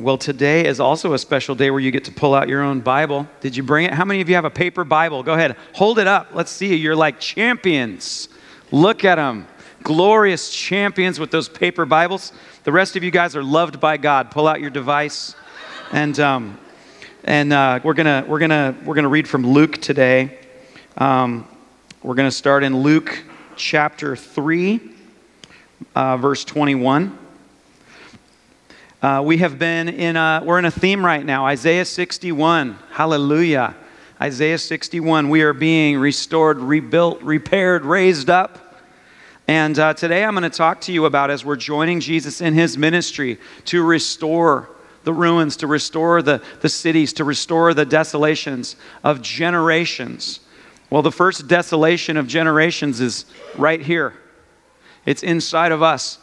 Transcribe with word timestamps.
Well, 0.00 0.16
today 0.16 0.64
is 0.64 0.80
also 0.80 1.12
a 1.12 1.18
special 1.18 1.54
day 1.54 1.70
where 1.70 1.78
you 1.78 1.90
get 1.90 2.04
to 2.04 2.10
pull 2.10 2.34
out 2.34 2.48
your 2.48 2.62
own 2.62 2.80
Bible. 2.80 3.28
Did 3.42 3.54
you 3.54 3.62
bring 3.62 3.84
it? 3.84 3.92
How 3.92 4.06
many 4.06 4.22
of 4.22 4.30
you 4.30 4.34
have 4.34 4.46
a 4.46 4.50
paper 4.50 4.82
Bible? 4.82 5.22
Go 5.22 5.34
ahead, 5.34 5.56
hold 5.74 5.98
it 5.98 6.06
up. 6.06 6.28
Let's 6.32 6.50
see 6.50 6.68
you. 6.68 6.76
You're 6.76 6.96
like 6.96 7.20
champions. 7.20 8.30
Look 8.70 9.04
at 9.04 9.16
them. 9.16 9.46
Glorious 9.82 10.50
champions 10.50 11.20
with 11.20 11.30
those 11.30 11.50
paper 11.50 11.84
Bibles. 11.84 12.32
The 12.64 12.72
rest 12.72 12.96
of 12.96 13.04
you 13.04 13.10
guys 13.10 13.36
are 13.36 13.44
loved 13.44 13.78
by 13.78 13.98
God. 13.98 14.30
Pull 14.30 14.48
out 14.48 14.62
your 14.62 14.70
device. 14.70 15.34
And, 15.92 16.18
um, 16.18 16.58
and 17.22 17.52
uh, 17.52 17.80
we're 17.84 17.92
going 17.92 18.26
we're 18.26 18.38
gonna, 18.38 18.74
we're 18.86 18.94
gonna 18.94 19.08
read 19.08 19.28
from 19.28 19.46
Luke 19.46 19.82
today. 19.82 20.38
Um, 20.96 21.46
we're 22.02 22.14
going 22.14 22.26
to 22.26 22.34
start 22.34 22.64
in 22.64 22.80
Luke 22.80 23.22
chapter 23.54 24.16
3, 24.16 24.80
uh, 25.94 26.16
verse 26.16 26.42
21. 26.46 27.18
Uh, 29.02 29.22
we 29.24 29.38
have 29.38 29.58
been 29.58 29.88
in 29.88 30.14
a, 30.14 30.42
we're 30.44 30.58
in 30.58 30.66
a 30.66 30.70
theme 30.70 31.02
right 31.02 31.24
now, 31.24 31.46
Isaiah 31.46 31.86
61. 31.86 32.78
Hallelujah. 32.90 33.74
Isaiah 34.20 34.58
61. 34.58 35.30
We 35.30 35.40
are 35.40 35.54
being 35.54 35.96
restored, 35.96 36.58
rebuilt, 36.58 37.22
repaired, 37.22 37.86
raised 37.86 38.28
up. 38.28 38.82
And 39.48 39.78
uh, 39.78 39.94
today 39.94 40.22
I'm 40.22 40.34
going 40.34 40.42
to 40.42 40.54
talk 40.54 40.82
to 40.82 40.92
you 40.92 41.06
about 41.06 41.30
as 41.30 41.46
we're 41.46 41.56
joining 41.56 42.00
Jesus 42.00 42.42
in 42.42 42.52
his 42.52 42.76
ministry 42.76 43.38
to 43.66 43.82
restore 43.82 44.68
the 45.04 45.14
ruins, 45.14 45.56
to 45.56 45.66
restore 45.66 46.20
the, 46.20 46.42
the 46.60 46.68
cities, 46.68 47.14
to 47.14 47.24
restore 47.24 47.72
the 47.72 47.86
desolations 47.86 48.76
of 49.02 49.22
generations. 49.22 50.40
Well, 50.90 51.00
the 51.00 51.10
first 51.10 51.48
desolation 51.48 52.18
of 52.18 52.26
generations 52.26 53.00
is 53.00 53.24
right 53.56 53.80
here, 53.80 54.12
it's 55.06 55.22
inside 55.22 55.72
of 55.72 55.82
us. 55.82 56.18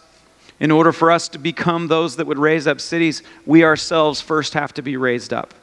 In 0.59 0.71
order 0.71 0.91
for 0.91 1.11
us 1.11 1.29
to 1.29 1.37
become 1.37 1.87
those 1.87 2.15
that 2.15 2.25
would 2.25 2.39
raise 2.39 2.65
up 2.65 2.81
cities, 2.81 3.21
we 3.45 3.63
ourselves 3.63 4.21
first 4.21 4.53
have 4.55 4.73
to 4.75 4.81
be 4.81 4.97
raised 4.97 5.33
up. 5.33 5.53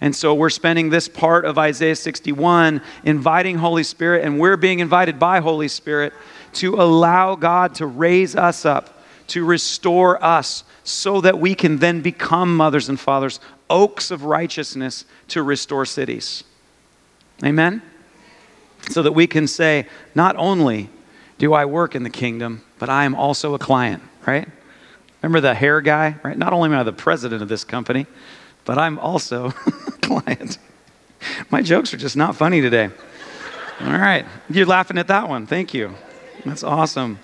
And 0.00 0.14
so 0.14 0.34
we're 0.34 0.50
spending 0.50 0.90
this 0.90 1.08
part 1.08 1.46
of 1.46 1.56
Isaiah 1.56 1.96
61 1.96 2.82
inviting 3.04 3.56
Holy 3.56 3.82
Spirit, 3.82 4.24
and 4.24 4.38
we're 4.38 4.58
being 4.58 4.80
invited 4.80 5.18
by 5.18 5.40
Holy 5.40 5.68
Spirit 5.68 6.12
to 6.54 6.74
allow 6.74 7.34
God 7.34 7.74
to 7.76 7.86
raise 7.86 8.36
us 8.36 8.66
up, 8.66 9.02
to 9.28 9.44
restore 9.44 10.22
us, 10.22 10.64
so 10.84 11.22
that 11.22 11.38
we 11.38 11.54
can 11.54 11.78
then 11.78 12.02
become 12.02 12.54
mothers 12.54 12.90
and 12.90 13.00
fathers, 13.00 13.40
oaks 13.70 14.10
of 14.10 14.24
righteousness 14.24 15.06
to 15.28 15.42
restore 15.42 15.86
cities. 15.86 16.44
Amen? 17.42 17.80
So 18.90 19.02
that 19.02 19.12
we 19.12 19.26
can 19.26 19.46
say, 19.46 19.86
not 20.14 20.36
only 20.36 20.90
do 21.38 21.54
I 21.54 21.64
work 21.64 21.94
in 21.94 22.02
the 22.02 22.10
kingdom, 22.10 22.62
but 22.78 22.88
I 22.88 23.04
am 23.04 23.14
also 23.14 23.54
a 23.54 23.58
client 23.58 24.02
right? 24.26 24.48
Remember 25.22 25.40
the 25.40 25.54
hair 25.54 25.80
guy, 25.80 26.16
right? 26.22 26.36
Not 26.36 26.52
only 26.52 26.68
am 26.70 26.76
I 26.76 26.82
the 26.82 26.92
president 26.92 27.42
of 27.42 27.48
this 27.48 27.64
company, 27.64 28.06
but 28.64 28.78
I'm 28.78 28.98
also 28.98 29.46
a 29.66 29.92
client. 30.02 30.58
My 31.50 31.62
jokes 31.62 31.94
are 31.94 31.96
just 31.96 32.16
not 32.16 32.36
funny 32.36 32.60
today. 32.60 32.90
All 33.80 33.98
right. 33.98 34.24
You're 34.48 34.66
laughing 34.66 34.98
at 34.98 35.08
that 35.08 35.28
one. 35.28 35.46
Thank 35.46 35.74
you. 35.74 35.94
That's 36.44 36.62
awesome. 36.62 37.18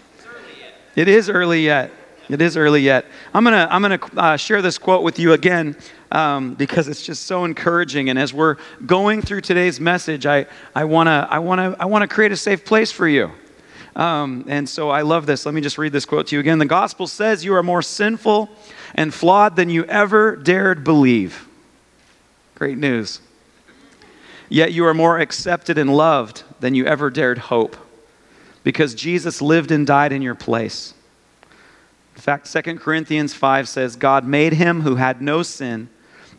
It 0.97 1.09
is 1.09 1.29
early 1.29 1.65
yet. 1.65 1.91
It 2.29 2.41
is 2.41 2.57
early 2.57 2.81
yet. 2.81 3.05
I'm 3.35 3.45
gonna 3.45 3.69
I'm 3.71 3.83
gonna 3.83 4.01
uh, 4.17 4.37
share 4.37 4.63
this 4.63 4.79
quote 4.79 5.03
with 5.03 5.19
you 5.19 5.33
again 5.33 5.77
um, 6.11 6.55
because 6.55 6.89
it's 6.89 7.03
just 7.03 7.27
so 7.27 7.45
encouraging. 7.45 8.11
And 8.11 8.19
as 8.19 8.33
we're 8.33 8.57
going 8.87 9.23
through 9.23 9.41
today's 9.43 9.81
message, 9.81 10.25
I 10.27 10.47
I 10.75 10.85
wanna 10.85 11.27
I 11.31 11.41
wanna 11.41 11.77
I 11.79 11.87
wanna 11.87 12.09
create 12.09 12.33
a 12.33 12.37
safe 12.37 12.65
place 12.65 12.93
for 12.93 13.09
you. 13.09 13.31
Um, 13.95 14.45
and 14.49 14.69
so 14.69 14.91
I 14.91 15.03
love 15.03 15.27
this. 15.27 15.45
Let 15.45 15.55
me 15.55 15.61
just 15.61 15.79
read 15.79 15.93
this 15.93 16.05
quote 16.05 16.29
to 16.29 16.37
you 16.37 16.41
again. 16.41 16.59
The 16.59 16.65
gospel 16.65 17.07
says 17.07 17.45
you 17.45 17.55
are 17.55 17.63
more 17.63 17.83
sinful 17.83 18.49
and 18.95 19.13
flawed 19.13 19.57
than 19.57 19.69
you 19.69 19.85
ever 19.85 20.37
dared 20.37 20.83
believe. 20.85 21.47
Great 22.55 22.79
news. 22.79 23.21
Yet 24.49 24.73
you 24.73 24.87
are 24.87 24.95
more 24.95 25.19
accepted 25.19 25.79
and 25.79 25.95
loved 25.95 26.43
than 26.61 26.75
you 26.75 26.87
ever 26.87 27.11
dared 27.11 27.39
hope 27.39 27.77
because 28.65 28.95
Jesus 28.95 29.43
lived 29.43 29.71
and 29.71 29.87
died 29.87 30.13
in 30.13 30.23
your 30.23 30.35
place. 30.35 30.95
In 32.15 32.21
fact, 32.21 32.53
2 32.53 32.79
Corinthians 32.79 33.35
5 33.35 33.69
says, 33.69 33.97
God 33.97 34.27
made 34.27 34.53
him 34.53 34.83
who 34.83 34.97
had 34.97 35.23
no 35.23 35.43
sin 35.43 35.89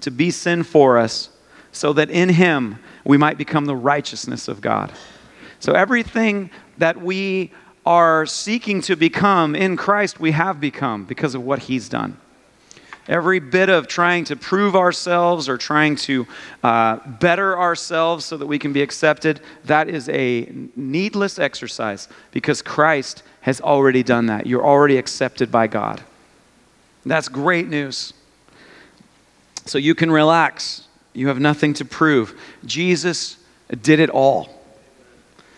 to 0.02 0.12
be 0.12 0.32
sin 0.32 0.64
for 0.64 0.98
us, 0.98 1.30
so 1.72 1.94
that 1.94 2.10
in 2.10 2.30
him 2.30 2.78
we 3.04 3.18
might 3.18 3.38
become 3.38 3.66
the 3.66 3.76
righteousness 3.76 4.48
of 4.48 4.62
God. 4.62 4.94
So 5.64 5.72
everything 5.72 6.50
that 6.78 7.02
we 7.02 7.50
are 7.86 8.26
seeking 8.26 8.82
to 8.82 8.98
become 8.98 9.56
in 9.56 9.78
Christ, 9.78 10.20
we 10.20 10.32
have 10.32 10.60
become 10.60 11.06
because 11.06 11.36
of 11.36 11.46
what 11.46 11.60
He's 11.60 11.88
done. 11.88 12.18
Every 13.08 13.40
bit 13.40 13.70
of 13.70 13.88
trying 13.88 14.26
to 14.26 14.36
prove 14.36 14.76
ourselves 14.76 15.48
or 15.48 15.58
trying 15.58 15.96
to 15.96 16.28
uh, 16.64 16.98
better 17.08 17.58
ourselves 17.58 18.26
so 18.26 18.36
that 18.36 18.46
we 18.46 18.60
can 18.60 18.74
be 18.74 18.82
accepted, 18.82 19.40
that 19.64 19.88
is 19.88 20.10
a 20.10 20.52
needless 20.76 21.40
exercise 21.40 22.10
because 22.32 22.62
Christ 22.62 23.24
has 23.40 23.62
already 23.62 24.04
done 24.04 24.26
that. 24.26 24.46
You're 24.46 24.66
already 24.66 24.98
accepted 24.98 25.50
by 25.50 25.68
God. 25.68 26.04
That's 27.06 27.30
great 27.30 27.70
news. 27.70 28.12
So 29.66 29.78
you 29.78 29.96
can 29.96 30.12
relax. 30.12 30.90
You 31.14 31.30
have 31.30 31.40
nothing 31.40 31.74
to 31.76 31.86
prove. 31.86 32.38
Jesus 32.66 33.38
did 33.82 34.02
it 34.02 34.10
all. 34.10 34.63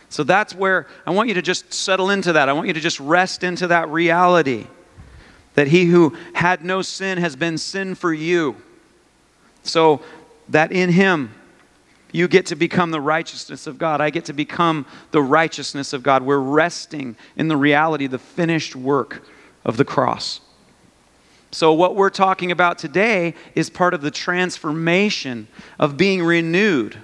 So 0.10 0.24
that's 0.24 0.54
where 0.54 0.88
I 1.06 1.12
want 1.12 1.28
you 1.30 1.36
to 1.36 1.42
just 1.42 1.74
settle 1.74 2.10
into 2.10 2.34
that. 2.34 2.48
I 2.50 2.54
want 2.54 2.68
you 2.68 2.74
to 2.74 2.80
just 2.80 3.00
rest 3.00 3.44
into 3.44 3.68
that 3.68 3.90
reality 3.90 4.68
that 5.56 5.68
he 5.68 5.86
who 5.86 6.16
had 6.34 6.64
no 6.64 6.82
sin 6.82 7.18
has 7.18 7.36
been 7.36 7.58
sin 7.58 7.96
for 7.96 8.14
you. 8.14 8.56
So 9.64 10.02
that 10.50 10.72
in 10.72 10.92
him, 10.92 11.34
you 12.12 12.28
get 12.28 12.46
to 12.48 12.56
become 12.56 12.92
the 12.92 13.02
righteousness 13.02 13.68
of 13.68 13.78
God. 13.78 14.00
I 14.00 14.10
get 14.10 14.26
to 14.26 14.34
become 14.34 14.86
the 15.12 15.22
righteousness 15.22 15.92
of 15.92 16.04
God. 16.04 16.24
We're 16.24 16.40
resting 16.40 17.16
in 17.36 17.48
the 17.48 17.58
reality, 17.58 18.08
the 18.08 18.20
finished 18.20 18.76
work 18.76 19.26
of 19.66 19.78
the 19.78 19.84
cross. 19.84 20.40
So, 21.52 21.74
what 21.74 21.96
we're 21.96 22.10
talking 22.10 22.52
about 22.52 22.78
today 22.78 23.34
is 23.54 23.70
part 23.70 23.94
of 23.94 24.02
the 24.02 24.12
transformation 24.12 25.48
of 25.80 25.98
being 25.98 26.22
renewed 26.24 26.98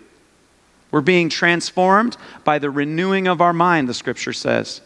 we're 0.91 1.01
being 1.01 1.29
transformed 1.29 2.17
by 2.43 2.59
the 2.59 2.69
renewing 2.69 3.27
of 3.27 3.41
our 3.41 3.53
mind, 3.53 3.87
the 3.87 3.93
scripture 3.93 4.33
says. 4.33 4.81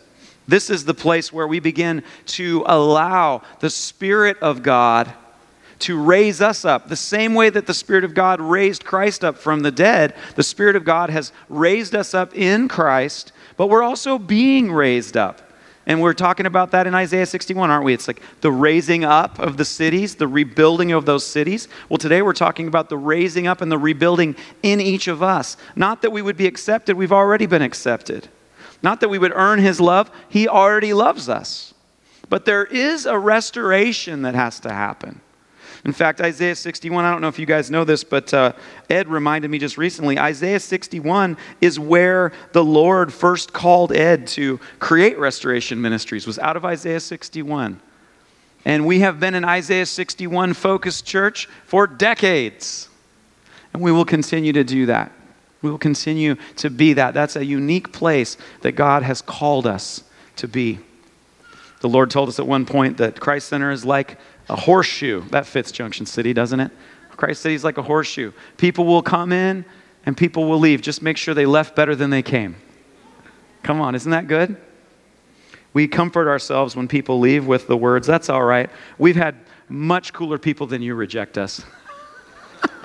This 0.48 0.70
is 0.70 0.86
the 0.86 0.94
place 0.94 1.34
where 1.34 1.48
we 1.48 1.60
begin 1.60 2.04
to 2.28 2.64
allow 2.68 3.42
the 3.60 3.70
Spirit 3.70 4.38
of 4.40 4.62
God 4.62 5.12
to 5.80 6.02
raise 6.02 6.42
us 6.42 6.64
up. 6.64 6.88
The 6.88 6.96
same 6.96 7.34
way 7.34 7.50
that 7.50 7.68
the 7.68 7.74
Spirit 7.74 8.04
of 8.04 8.14
God 8.14 8.40
raised 8.40 8.86
Christ 8.86 9.26
up 9.26 9.38
from 9.38 9.62
the 9.62 9.72
dead, 9.72 10.16
the 10.36 10.44
Spirit 10.44 10.76
of 10.76 10.86
God 10.86 11.10
has 11.10 11.34
raised 11.50 11.96
us 11.96 12.14
up 12.14 12.36
in 12.36 12.68
Christ, 12.68 13.32
but 13.58 13.68
we're 13.68 13.84
also 13.84 14.18
being 14.18 14.72
raised 14.72 15.18
up. 15.18 15.42
And 15.88 16.02
we're 16.02 16.14
talking 16.14 16.48
about 16.48 16.72
that 16.72 16.88
in 16.88 16.96
Isaiah 16.96 17.26
61, 17.26 17.70
aren't 17.70 17.86
we? 17.86 17.94
It's 17.94 18.08
like 18.08 18.22
the 18.42 18.52
raising 18.52 19.04
up 19.04 19.38
of 19.38 19.58
the 19.58 19.66
cities, 19.66 20.16
the 20.16 20.28
rebuilding 20.28 20.92
of 20.92 21.06
those 21.06 21.26
cities. 21.26 21.68
Well, 21.90 21.98
today 21.98 22.24
we're 22.24 22.34
talking 22.34 22.68
about 22.68 22.90
the 22.90 22.98
raising 22.98 23.46
up 23.46 23.62
and 23.62 23.72
the 23.72 23.78
rebuilding 23.78 24.36
in 24.64 24.82
each 24.82 25.08
of 25.08 25.22
us. 25.22 25.58
Not 25.76 26.02
that 26.02 26.12
we 26.12 26.24
would 26.24 26.38
be 26.38 26.48
accepted, 26.48 26.98
we've 26.98 27.12
already 27.12 27.46
been 27.46 27.62
accepted. 27.62 28.30
Not 28.82 29.00
that 29.02 29.10
we 29.10 29.20
would 29.20 29.34
earn 29.34 29.60
his 29.60 29.80
love, 29.80 30.10
he 30.28 30.48
already 30.48 30.94
loves 30.94 31.30
us. 31.30 31.74
But 32.30 32.46
there 32.46 32.66
is 32.66 33.06
a 33.06 33.18
restoration 33.18 34.24
that 34.24 34.34
has 34.34 34.60
to 34.62 34.72
happen. 34.72 35.22
In 35.86 35.94
fact, 35.94 36.20
Isaiah 36.20 36.56
61, 36.56 37.06
I 37.06 37.12
don't 37.12 37.22
know 37.22 37.28
if 37.28 37.38
you 37.38 37.46
guys 37.46 37.70
know 37.70 37.84
this, 37.84 38.04
but 38.04 38.34
uh, 38.34 38.54
Ed 38.90 39.08
reminded 39.08 39.52
me 39.52 39.60
just 39.60 39.78
recently 39.78 40.18
Isaiah 40.18 40.60
61 40.60 41.38
is 41.62 41.80
where 41.80 42.32
the 42.54 42.64
Lord 42.64 43.14
first 43.14 43.54
called 43.54 43.92
Ed 43.92 44.26
to 44.30 44.60
create 44.80 45.20
restoration 45.20 45.80
ministries, 45.80 46.26
was 46.26 46.40
out 46.40 46.58
of 46.58 46.66
Isaiah 46.66 47.00
61. 47.00 47.80
And 48.66 48.88
we 48.88 49.02
have 49.02 49.20
been 49.20 49.36
an 49.36 49.46
Isaiah 49.46 49.86
61 49.86 50.56
focused 50.56 51.06
church 51.06 51.48
for 51.66 51.86
decades. 51.86 52.90
And 53.72 53.84
we 53.84 53.92
will 53.92 54.06
continue 54.06 54.54
to 54.54 54.64
do 54.64 54.88
that. 54.88 55.12
We 55.62 55.70
will 55.70 55.78
continue 55.78 56.36
to 56.58 56.72
be 56.72 56.94
that. 56.94 57.14
That's 57.14 57.36
a 57.36 57.46
unique 57.46 57.94
place 57.94 58.38
that 58.62 58.72
God 58.72 59.04
has 59.04 59.22
called 59.22 59.68
us 59.68 60.04
to 60.38 60.48
be. 60.48 60.80
The 61.82 61.90
Lord 61.90 62.10
told 62.10 62.30
us 62.30 62.40
at 62.40 62.48
one 62.48 62.66
point 62.66 62.98
that 62.98 63.20
Christ 63.20 63.50
Center 63.50 63.70
is 63.70 63.86
like 63.86 64.18
a 64.50 64.56
horseshoe. 64.56 65.22
That 65.30 65.46
fits 65.46 65.72
Junction 65.72 66.06
City, 66.06 66.34
doesn't 66.34 66.60
it? 66.60 66.72
Christ 67.16 67.42
City 67.42 67.56
is 67.56 67.64
like 67.64 67.78
a 67.78 67.82
horseshoe. 67.82 68.32
People 68.58 68.86
will 68.86 69.02
come 69.02 69.32
in 69.32 69.66
and 70.06 70.16
people 70.16 70.46
will 70.46 70.60
leave. 70.60 70.82
Just 70.82 71.02
make 71.02 71.18
sure 71.18 71.34
they 71.34 71.46
left 71.46 71.76
better 71.76 71.96
than 71.96 72.10
they 72.10 72.22
came. 72.22 72.56
Come 73.64 73.82
on, 73.82 73.96
isn't 73.96 74.12
that 74.12 74.28
good? 74.28 74.58
We 75.74 75.88
comfort 75.88 76.30
ourselves 76.30 76.76
when 76.76 76.88
people 76.88 77.20
leave 77.20 77.48
with 77.48 77.68
the 77.68 77.76
words, 77.76 78.08
that's 78.08 78.30
all 78.30 78.44
right. 78.44 78.70
We've 78.98 79.16
had 79.16 79.36
much 79.68 80.14
cooler 80.14 80.38
people 80.38 80.68
than 80.68 80.82
you 80.82 80.96
reject 80.96 81.38
us. 81.38 81.66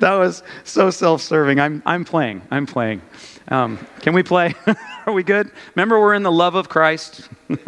that 0.00 0.14
was 0.14 0.42
so 0.64 0.90
self 0.90 1.22
serving. 1.22 1.58
I'm, 1.58 1.82
I'm 1.86 2.04
playing. 2.04 2.42
I'm 2.50 2.66
playing. 2.66 3.02
Um, 3.48 3.84
can 4.00 4.14
we 4.14 4.22
play? 4.22 4.54
Are 5.06 5.12
we 5.12 5.22
good? 5.22 5.50
Remember, 5.74 5.98
we're 5.98 6.14
in 6.14 6.22
the 6.22 6.32
love 6.32 6.54
of 6.54 6.68
Christ. 6.68 7.28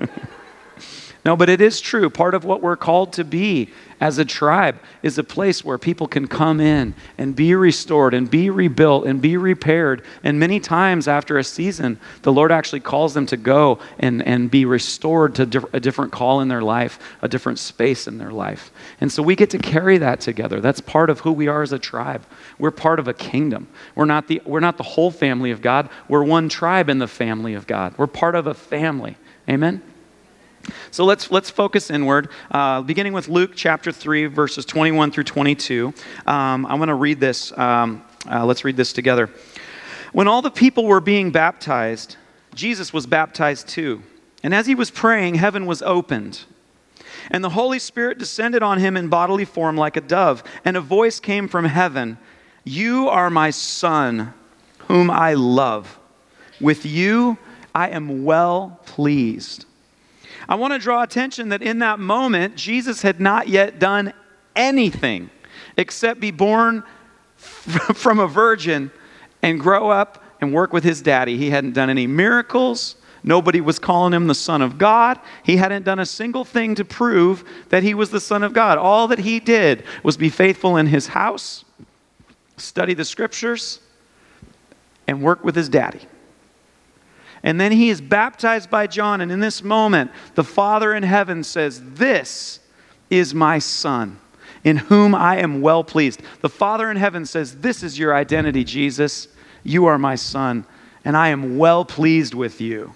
No, 1.28 1.36
but 1.36 1.50
it 1.50 1.60
is 1.60 1.82
true. 1.82 2.08
Part 2.08 2.34
of 2.34 2.46
what 2.46 2.62
we're 2.62 2.74
called 2.74 3.12
to 3.12 3.22
be 3.22 3.68
as 4.00 4.16
a 4.16 4.24
tribe 4.24 4.78
is 5.02 5.18
a 5.18 5.22
place 5.22 5.62
where 5.62 5.76
people 5.76 6.08
can 6.08 6.26
come 6.26 6.58
in 6.58 6.94
and 7.18 7.36
be 7.36 7.54
restored 7.54 8.14
and 8.14 8.30
be 8.30 8.48
rebuilt 8.48 9.04
and 9.04 9.20
be 9.20 9.36
repaired. 9.36 10.02
And 10.24 10.40
many 10.40 10.58
times 10.58 11.06
after 11.06 11.36
a 11.36 11.44
season, 11.44 12.00
the 12.22 12.32
Lord 12.32 12.50
actually 12.50 12.80
calls 12.80 13.12
them 13.12 13.26
to 13.26 13.36
go 13.36 13.78
and, 13.98 14.26
and 14.26 14.50
be 14.50 14.64
restored 14.64 15.34
to 15.34 15.68
a 15.74 15.80
different 15.80 16.12
call 16.12 16.40
in 16.40 16.48
their 16.48 16.62
life, 16.62 16.98
a 17.20 17.28
different 17.28 17.58
space 17.58 18.06
in 18.06 18.16
their 18.16 18.32
life. 18.32 18.70
And 18.98 19.12
so 19.12 19.22
we 19.22 19.36
get 19.36 19.50
to 19.50 19.58
carry 19.58 19.98
that 19.98 20.20
together. 20.20 20.62
That's 20.62 20.80
part 20.80 21.10
of 21.10 21.20
who 21.20 21.32
we 21.32 21.46
are 21.46 21.60
as 21.60 21.74
a 21.74 21.78
tribe. 21.78 22.24
We're 22.58 22.70
part 22.70 22.98
of 22.98 23.06
a 23.06 23.12
kingdom. 23.12 23.68
We're 23.94 24.06
not 24.06 24.28
the, 24.28 24.40
we're 24.46 24.60
not 24.60 24.78
the 24.78 24.82
whole 24.82 25.10
family 25.10 25.50
of 25.50 25.60
God, 25.60 25.90
we're 26.08 26.24
one 26.24 26.48
tribe 26.48 26.88
in 26.88 26.98
the 26.98 27.06
family 27.06 27.52
of 27.52 27.66
God. 27.66 27.92
We're 27.98 28.06
part 28.06 28.34
of 28.34 28.46
a 28.46 28.54
family. 28.54 29.18
Amen? 29.46 29.82
So 30.90 31.04
let's, 31.04 31.30
let's 31.30 31.50
focus 31.50 31.90
inward, 31.90 32.28
uh, 32.50 32.82
beginning 32.82 33.12
with 33.12 33.28
Luke 33.28 33.52
chapter 33.54 33.92
3, 33.92 34.26
verses 34.26 34.64
21 34.64 35.10
through 35.10 35.24
22. 35.24 35.92
Um, 36.26 36.66
I'm 36.66 36.78
going 36.78 36.88
to 36.88 36.94
read 36.94 37.20
this. 37.20 37.56
Um, 37.56 38.04
uh, 38.30 38.44
let's 38.44 38.64
read 38.64 38.76
this 38.76 38.92
together. 38.92 39.30
When 40.12 40.28
all 40.28 40.42
the 40.42 40.50
people 40.50 40.86
were 40.86 41.00
being 41.00 41.30
baptized, 41.30 42.16
Jesus 42.54 42.92
was 42.92 43.06
baptized 43.06 43.68
too. 43.68 44.02
And 44.42 44.54
as 44.54 44.66
he 44.66 44.74
was 44.74 44.90
praying, 44.90 45.36
heaven 45.36 45.66
was 45.66 45.82
opened. 45.82 46.44
And 47.30 47.44
the 47.44 47.50
Holy 47.50 47.78
Spirit 47.78 48.18
descended 48.18 48.62
on 48.62 48.78
him 48.78 48.96
in 48.96 49.08
bodily 49.08 49.44
form 49.44 49.76
like 49.76 49.96
a 49.96 50.00
dove. 50.00 50.42
And 50.64 50.76
a 50.76 50.80
voice 50.80 51.20
came 51.20 51.48
from 51.48 51.64
heaven 51.64 52.18
You 52.64 53.08
are 53.08 53.30
my 53.30 53.50
Son, 53.50 54.32
whom 54.86 55.10
I 55.10 55.34
love. 55.34 55.98
With 56.60 56.86
you 56.86 57.38
I 57.74 57.90
am 57.90 58.24
well 58.24 58.80
pleased. 58.86 59.66
I 60.48 60.54
want 60.54 60.72
to 60.72 60.78
draw 60.78 61.02
attention 61.02 61.50
that 61.50 61.62
in 61.62 61.80
that 61.80 61.98
moment, 61.98 62.56
Jesus 62.56 63.02
had 63.02 63.20
not 63.20 63.48
yet 63.48 63.78
done 63.78 64.14
anything 64.56 65.30
except 65.76 66.20
be 66.20 66.30
born 66.30 66.82
from 67.36 68.18
a 68.18 68.26
virgin 68.26 68.90
and 69.42 69.60
grow 69.60 69.90
up 69.90 70.24
and 70.40 70.52
work 70.52 70.72
with 70.72 70.84
his 70.84 71.02
daddy. 71.02 71.36
He 71.36 71.50
hadn't 71.50 71.72
done 71.72 71.90
any 71.90 72.06
miracles. 72.06 72.96
Nobody 73.22 73.60
was 73.60 73.78
calling 73.78 74.12
him 74.14 74.26
the 74.26 74.34
Son 74.34 74.62
of 74.62 74.78
God. 74.78 75.20
He 75.42 75.56
hadn't 75.56 75.84
done 75.84 75.98
a 75.98 76.06
single 76.06 76.44
thing 76.44 76.74
to 76.76 76.84
prove 76.84 77.44
that 77.68 77.82
he 77.82 77.92
was 77.92 78.10
the 78.10 78.20
Son 78.20 78.42
of 78.42 78.52
God. 78.52 78.78
All 78.78 79.08
that 79.08 79.18
he 79.18 79.40
did 79.40 79.84
was 80.02 80.16
be 80.16 80.30
faithful 80.30 80.76
in 80.76 80.86
his 80.86 81.08
house, 81.08 81.64
study 82.56 82.94
the 82.94 83.04
scriptures, 83.04 83.80
and 85.06 85.20
work 85.22 85.44
with 85.44 85.56
his 85.56 85.68
daddy. 85.68 86.00
And 87.42 87.60
then 87.60 87.72
he 87.72 87.90
is 87.90 88.00
baptized 88.00 88.70
by 88.70 88.86
John. 88.86 89.20
And 89.20 89.30
in 89.30 89.40
this 89.40 89.62
moment, 89.62 90.10
the 90.34 90.44
Father 90.44 90.94
in 90.94 91.02
heaven 91.02 91.44
says, 91.44 91.80
This 91.94 92.60
is 93.10 93.34
my 93.34 93.58
Son, 93.58 94.18
in 94.64 94.76
whom 94.76 95.14
I 95.14 95.38
am 95.38 95.60
well 95.60 95.84
pleased. 95.84 96.20
The 96.40 96.48
Father 96.48 96.90
in 96.90 96.96
heaven 96.96 97.24
says, 97.24 97.56
This 97.56 97.82
is 97.82 97.98
your 97.98 98.14
identity, 98.14 98.64
Jesus. 98.64 99.28
You 99.62 99.86
are 99.86 99.98
my 99.98 100.14
Son, 100.14 100.66
and 101.04 101.16
I 101.16 101.28
am 101.28 101.58
well 101.58 101.84
pleased 101.84 102.34
with 102.34 102.60
you. 102.60 102.94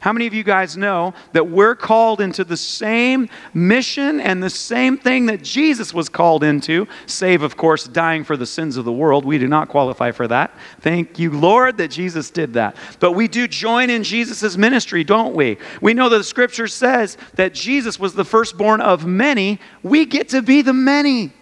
How 0.00 0.14
many 0.14 0.26
of 0.26 0.32
you 0.32 0.42
guys 0.42 0.78
know 0.78 1.12
that 1.32 1.48
we're 1.48 1.74
called 1.74 2.22
into 2.22 2.42
the 2.42 2.56
same 2.56 3.28
mission 3.52 4.18
and 4.18 4.42
the 4.42 4.48
same 4.48 4.96
thing 4.96 5.26
that 5.26 5.42
Jesus 5.42 5.92
was 5.92 6.08
called 6.08 6.42
into, 6.42 6.88
save, 7.04 7.42
of 7.42 7.58
course, 7.58 7.84
dying 7.84 8.24
for 8.24 8.34
the 8.36 8.46
sins 8.46 8.78
of 8.78 8.86
the 8.86 8.92
world? 8.92 9.26
We 9.26 9.38
do 9.38 9.46
not 9.46 9.68
qualify 9.68 10.12
for 10.12 10.26
that. 10.28 10.52
Thank 10.80 11.18
you, 11.18 11.30
Lord, 11.30 11.76
that 11.76 11.88
Jesus 11.88 12.30
did 12.30 12.54
that. 12.54 12.76
But 12.98 13.12
we 13.12 13.28
do 13.28 13.46
join 13.46 13.90
in 13.90 14.02
Jesus' 14.02 14.56
ministry, 14.56 15.04
don't 15.04 15.34
we? 15.34 15.58
We 15.82 15.92
know 15.92 16.08
that 16.08 16.18
the 16.18 16.24
scripture 16.24 16.66
says 16.66 17.18
that 17.34 17.52
Jesus 17.52 18.00
was 18.00 18.14
the 18.14 18.24
firstborn 18.24 18.80
of 18.80 19.04
many. 19.04 19.60
We 19.82 20.06
get 20.06 20.30
to 20.30 20.40
be 20.40 20.62
the 20.62 20.72
many. 20.72 21.32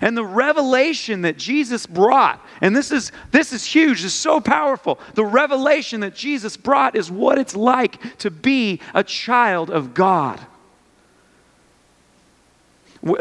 And 0.00 0.16
the 0.16 0.24
revelation 0.24 1.22
that 1.22 1.36
Jesus 1.36 1.86
brought, 1.86 2.44
and 2.60 2.74
this 2.74 2.90
is 2.90 3.12
this 3.30 3.52
is 3.52 3.64
huge, 3.64 4.02
this 4.02 4.12
is 4.12 4.18
so 4.18 4.40
powerful. 4.40 4.98
The 5.14 5.24
revelation 5.24 6.00
that 6.00 6.14
Jesus 6.14 6.56
brought 6.56 6.96
is 6.96 7.10
what 7.10 7.38
it's 7.38 7.56
like 7.56 8.18
to 8.18 8.30
be 8.30 8.80
a 8.94 9.04
child 9.04 9.70
of 9.70 9.94
God. 9.94 10.40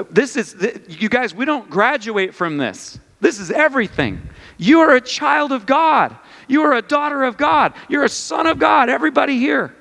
This 0.09 0.37
is 0.37 0.55
you 0.87 1.09
guys, 1.09 1.35
we 1.35 1.45
don't 1.45 1.69
graduate 1.69 2.33
from 2.33 2.57
this. 2.57 2.97
This 3.19 3.39
is 3.39 3.51
everything. 3.51 4.21
You 4.57 4.79
are 4.81 4.95
a 4.95 5.01
child 5.01 5.51
of 5.51 5.65
God. 5.65 6.15
You 6.47 6.63
are 6.63 6.73
a 6.73 6.81
daughter 6.81 7.23
of 7.23 7.37
God. 7.37 7.73
You're 7.89 8.03
a 8.03 8.09
son 8.09 8.47
of 8.47 8.59
God. 8.59 8.89
Everybody 8.89 9.37
here. 9.37 9.73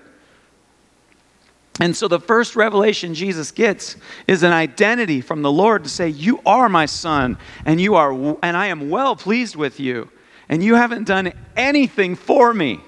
And 1.81 1.97
so 1.97 2.07
the 2.07 2.21
first 2.21 2.55
revelation 2.55 3.15
Jesus 3.15 3.51
gets 3.51 3.97
is 4.27 4.43
an 4.43 4.53
identity 4.53 5.21
from 5.21 5.43
the 5.43 5.51
Lord 5.51 5.85
to 5.85 5.91
say, 5.91 6.09
"You 6.09 6.41
are 6.45 6.69
my 6.69 6.87
son, 6.87 7.39
and 7.65 7.81
you 7.81 7.95
are 7.95 8.13
and 8.43 8.57
I 8.57 8.67
am 8.67 8.91
well 8.91 9.17
pleased 9.17 9.57
with 9.57 9.81
you, 9.81 10.11
and 10.49 10.63
you 10.63 10.75
haven't 10.75 11.05
done 11.05 11.33
anything 11.57 12.15
for 12.15 12.53
me." 12.53 12.81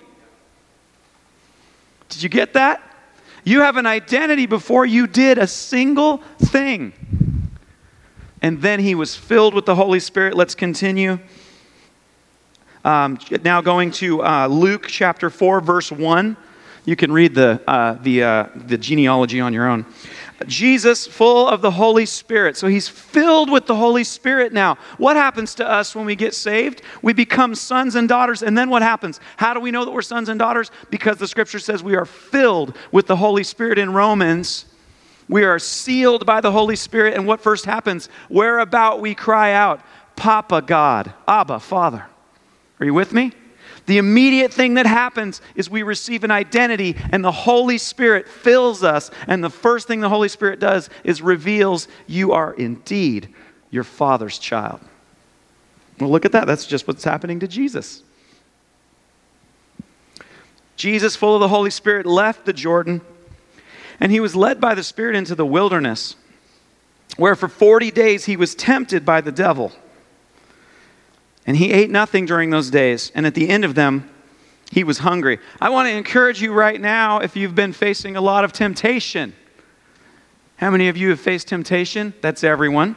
Did 2.10 2.22
you 2.22 2.28
get 2.28 2.52
that? 2.52 2.82
You 3.44 3.60
have 3.60 3.76
an 3.76 3.86
identity 3.86 4.46
before 4.46 4.86
you 4.86 5.06
did 5.06 5.38
a 5.38 5.46
single 5.46 6.18
thing. 6.38 6.92
And 8.40 8.60
then 8.60 8.80
he 8.80 8.94
was 8.94 9.14
filled 9.16 9.54
with 9.54 9.66
the 9.66 9.74
Holy 9.74 10.00
Spirit. 10.00 10.34
Let's 10.34 10.54
continue. 10.54 11.18
Um, 12.84 13.18
now 13.42 13.62
going 13.62 13.90
to 13.92 14.22
uh, 14.22 14.46
Luke 14.46 14.86
chapter 14.86 15.30
4, 15.30 15.60
verse 15.60 15.90
1. 15.90 16.36
You 16.84 16.96
can 16.96 17.10
read 17.10 17.34
the, 17.34 17.60
uh, 17.66 17.94
the, 17.94 18.22
uh, 18.22 18.46
the 18.54 18.76
genealogy 18.76 19.40
on 19.40 19.52
your 19.52 19.68
own. 19.68 19.86
Jesus, 20.46 21.06
full 21.06 21.48
of 21.48 21.62
the 21.62 21.70
Holy 21.70 22.04
Spirit. 22.04 22.56
So 22.56 22.66
he's 22.66 22.88
filled 22.88 23.50
with 23.50 23.66
the 23.66 23.74
Holy 23.74 24.04
Spirit 24.04 24.52
now. 24.52 24.76
What 24.98 25.16
happens 25.16 25.54
to 25.56 25.68
us 25.68 25.94
when 25.94 26.04
we 26.04 26.16
get 26.16 26.34
saved? 26.34 26.82
We 27.02 27.12
become 27.12 27.54
sons 27.54 27.94
and 27.94 28.08
daughters. 28.08 28.42
And 28.42 28.58
then 28.58 28.68
what 28.68 28.82
happens? 28.82 29.20
How 29.36 29.54
do 29.54 29.60
we 29.60 29.70
know 29.70 29.84
that 29.84 29.92
we're 29.92 30.02
sons 30.02 30.28
and 30.28 30.38
daughters? 30.38 30.70
Because 30.90 31.16
the 31.18 31.28
scripture 31.28 31.58
says 31.58 31.82
we 31.82 31.96
are 31.96 32.04
filled 32.04 32.76
with 32.92 33.06
the 33.06 33.16
Holy 33.16 33.44
Spirit 33.44 33.78
in 33.78 33.92
Romans. 33.92 34.66
We 35.28 35.44
are 35.44 35.58
sealed 35.58 36.26
by 36.26 36.40
the 36.40 36.52
Holy 36.52 36.76
Spirit. 36.76 37.14
And 37.14 37.26
what 37.26 37.40
first 37.40 37.64
happens? 37.64 38.08
Whereabout 38.28 39.00
we 39.00 39.14
cry 39.14 39.52
out, 39.52 39.80
Papa 40.16 40.62
God, 40.62 41.14
Abba, 41.26 41.60
Father. 41.60 42.06
Are 42.80 42.86
you 42.86 42.92
with 42.92 43.12
me? 43.12 43.32
The 43.86 43.98
immediate 43.98 44.52
thing 44.52 44.74
that 44.74 44.86
happens 44.86 45.42
is 45.54 45.68
we 45.68 45.82
receive 45.82 46.24
an 46.24 46.30
identity, 46.30 46.96
and 47.10 47.22
the 47.22 47.32
Holy 47.32 47.76
Spirit 47.76 48.26
fills 48.28 48.82
us. 48.82 49.10
And 49.26 49.44
the 49.44 49.50
first 49.50 49.86
thing 49.86 50.00
the 50.00 50.08
Holy 50.08 50.28
Spirit 50.28 50.58
does 50.58 50.88
is 51.04 51.20
reveals 51.20 51.86
you 52.06 52.32
are 52.32 52.54
indeed 52.54 53.28
your 53.70 53.84
Father's 53.84 54.38
child. 54.38 54.80
Well, 56.00 56.10
look 56.10 56.24
at 56.24 56.32
that. 56.32 56.46
That's 56.46 56.66
just 56.66 56.88
what's 56.88 57.04
happening 57.04 57.40
to 57.40 57.48
Jesus. 57.48 58.02
Jesus, 60.76 61.14
full 61.14 61.34
of 61.34 61.40
the 61.40 61.48
Holy 61.48 61.70
Spirit, 61.70 62.06
left 62.06 62.46
the 62.46 62.52
Jordan, 62.52 63.00
and 64.00 64.10
he 64.10 64.18
was 64.18 64.34
led 64.34 64.60
by 64.60 64.74
the 64.74 64.82
Spirit 64.82 65.14
into 65.14 65.34
the 65.34 65.46
wilderness, 65.46 66.16
where 67.16 67.36
for 67.36 67.48
40 67.48 67.90
days 67.90 68.24
he 68.24 68.36
was 68.36 68.54
tempted 68.54 69.04
by 69.04 69.20
the 69.20 69.30
devil. 69.30 69.72
And 71.46 71.56
he 71.56 71.72
ate 71.72 71.90
nothing 71.90 72.26
during 72.26 72.50
those 72.50 72.70
days. 72.70 73.12
And 73.14 73.26
at 73.26 73.34
the 73.34 73.48
end 73.48 73.64
of 73.64 73.74
them, 73.74 74.10
he 74.70 74.82
was 74.82 74.98
hungry. 74.98 75.38
I 75.60 75.70
want 75.70 75.88
to 75.88 75.94
encourage 75.94 76.40
you 76.40 76.52
right 76.52 76.80
now 76.80 77.18
if 77.18 77.36
you've 77.36 77.54
been 77.54 77.72
facing 77.72 78.16
a 78.16 78.20
lot 78.20 78.44
of 78.44 78.52
temptation. 78.52 79.34
How 80.56 80.70
many 80.70 80.88
of 80.88 80.96
you 80.96 81.10
have 81.10 81.20
faced 81.20 81.48
temptation? 81.48 82.14
That's 82.20 82.42
everyone. 82.42 82.96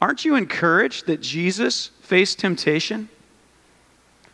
Aren't 0.00 0.24
you 0.24 0.36
encouraged 0.36 1.06
that 1.06 1.20
Jesus 1.20 1.90
faced 2.02 2.38
temptation? 2.38 3.08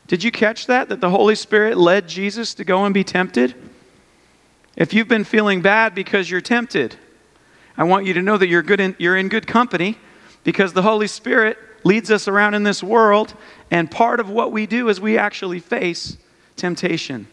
Did 0.06 0.22
you 0.22 0.30
catch 0.30 0.66
that? 0.66 0.88
That 0.88 1.00
the 1.00 1.10
Holy 1.10 1.34
Spirit 1.34 1.78
led 1.78 2.08
Jesus 2.08 2.54
to 2.54 2.64
go 2.64 2.84
and 2.84 2.92
be 2.92 3.04
tempted? 3.04 3.54
If 4.76 4.92
you've 4.92 5.08
been 5.08 5.24
feeling 5.24 5.62
bad 5.62 5.94
because 5.94 6.30
you're 6.30 6.40
tempted, 6.40 6.96
I 7.76 7.84
want 7.84 8.06
you 8.06 8.14
to 8.14 8.22
know 8.22 8.36
that 8.36 8.48
you're, 8.48 8.62
good 8.62 8.80
in, 8.80 8.96
you're 8.98 9.16
in 9.16 9.28
good 9.28 9.46
company 9.46 9.96
because 10.42 10.72
the 10.72 10.82
Holy 10.82 11.06
Spirit 11.06 11.56
leads 11.84 12.10
us 12.10 12.26
around 12.26 12.54
in 12.54 12.62
this 12.62 12.82
world, 12.82 13.34
and 13.70 13.90
part 13.90 14.18
of 14.18 14.28
what 14.28 14.50
we 14.50 14.66
do 14.66 14.88
is 14.88 15.00
we 15.00 15.18
actually 15.18 15.60
face 15.60 16.16
temptation. 16.56 17.26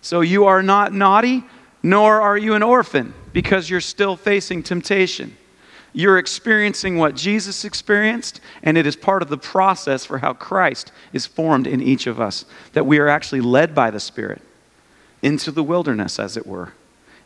So 0.00 0.20
you 0.20 0.44
are 0.44 0.62
not 0.62 0.92
naughty, 0.92 1.44
nor 1.82 2.20
are 2.20 2.36
you 2.36 2.54
an 2.54 2.62
orphan, 2.62 3.14
because 3.32 3.68
you're 3.68 3.80
still 3.80 4.16
facing 4.16 4.62
temptation. 4.62 5.36
You're 5.92 6.18
experiencing 6.18 6.98
what 6.98 7.14
Jesus 7.14 7.64
experienced, 7.64 8.40
and 8.62 8.76
it 8.76 8.86
is 8.86 8.96
part 8.96 9.22
of 9.22 9.28
the 9.28 9.38
process 9.38 10.04
for 10.04 10.18
how 10.18 10.32
Christ 10.32 10.92
is 11.12 11.24
formed 11.24 11.66
in 11.66 11.80
each 11.80 12.06
of 12.06 12.20
us. 12.20 12.44
That 12.72 12.84
we 12.84 12.98
are 12.98 13.08
actually 13.08 13.40
led 13.40 13.74
by 13.74 13.90
the 13.90 14.00
Spirit 14.00 14.42
into 15.22 15.50
the 15.50 15.62
wilderness, 15.62 16.18
as 16.18 16.36
it 16.36 16.46
were, 16.46 16.72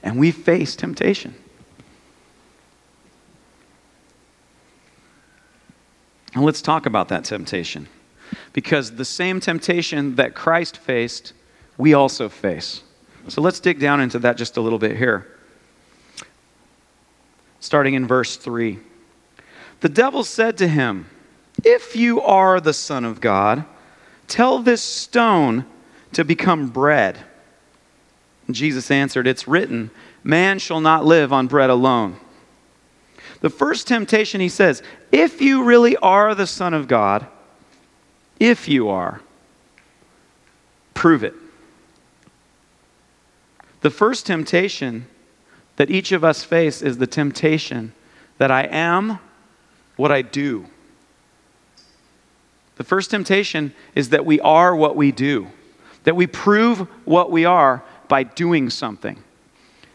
and 0.02 0.18
we 0.18 0.30
face 0.30 0.76
temptation. 0.76 1.34
And 6.38 6.46
let's 6.46 6.62
talk 6.62 6.86
about 6.86 7.08
that 7.08 7.24
temptation. 7.24 7.88
Because 8.52 8.94
the 8.94 9.04
same 9.04 9.40
temptation 9.40 10.14
that 10.14 10.36
Christ 10.36 10.76
faced, 10.76 11.32
we 11.76 11.94
also 11.94 12.28
face. 12.28 12.84
So 13.26 13.40
let's 13.42 13.58
dig 13.58 13.80
down 13.80 14.00
into 14.00 14.20
that 14.20 14.36
just 14.36 14.56
a 14.56 14.60
little 14.60 14.78
bit 14.78 14.96
here. 14.96 15.26
starting 17.58 17.94
in 17.94 18.06
verse 18.06 18.36
3. 18.36 18.78
The 19.80 19.88
devil 19.88 20.22
said 20.22 20.56
to 20.58 20.68
him, 20.68 21.06
If 21.64 21.96
you 21.96 22.20
are 22.20 22.60
the 22.60 22.72
Son 22.72 23.04
of 23.04 23.20
God, 23.20 23.64
tell 24.28 24.60
this 24.60 24.80
stone 24.80 25.66
to 26.12 26.24
become 26.24 26.68
bread. 26.68 27.18
And 28.46 28.54
Jesus 28.54 28.92
answered, 28.92 29.26
It's 29.26 29.48
written, 29.48 29.90
Man 30.22 30.60
shall 30.60 30.80
not 30.80 31.04
live 31.04 31.32
on 31.32 31.48
bread 31.48 31.68
alone. 31.68 32.16
The 33.40 33.50
first 33.50 33.86
temptation, 33.86 34.40
he 34.40 34.48
says, 34.48 34.82
If 35.12 35.40
you 35.40 35.62
really 35.62 35.96
are 35.98 36.34
the 36.34 36.46
Son 36.46 36.74
of 36.74 36.88
God, 36.88 37.26
if 38.40 38.68
you 38.68 38.88
are, 38.88 39.20
prove 40.94 41.22
it. 41.22 41.34
The 43.80 43.90
first 43.90 44.26
temptation 44.26 45.06
that 45.76 45.90
each 45.90 46.10
of 46.10 46.24
us 46.24 46.42
face 46.42 46.82
is 46.82 46.98
the 46.98 47.06
temptation 47.06 47.92
that 48.38 48.50
I 48.50 48.62
am 48.64 49.20
what 49.96 50.10
I 50.10 50.22
do. 50.22 50.66
The 52.76 52.84
first 52.84 53.10
temptation 53.10 53.74
is 53.94 54.10
that 54.10 54.24
we 54.24 54.40
are 54.40 54.74
what 54.74 54.96
we 54.96 55.12
do, 55.12 55.48
that 56.04 56.16
we 56.16 56.26
prove 56.26 56.80
what 57.04 57.30
we 57.30 57.44
are 57.44 57.82
by 58.08 58.22
doing 58.24 58.70
something. 58.70 59.22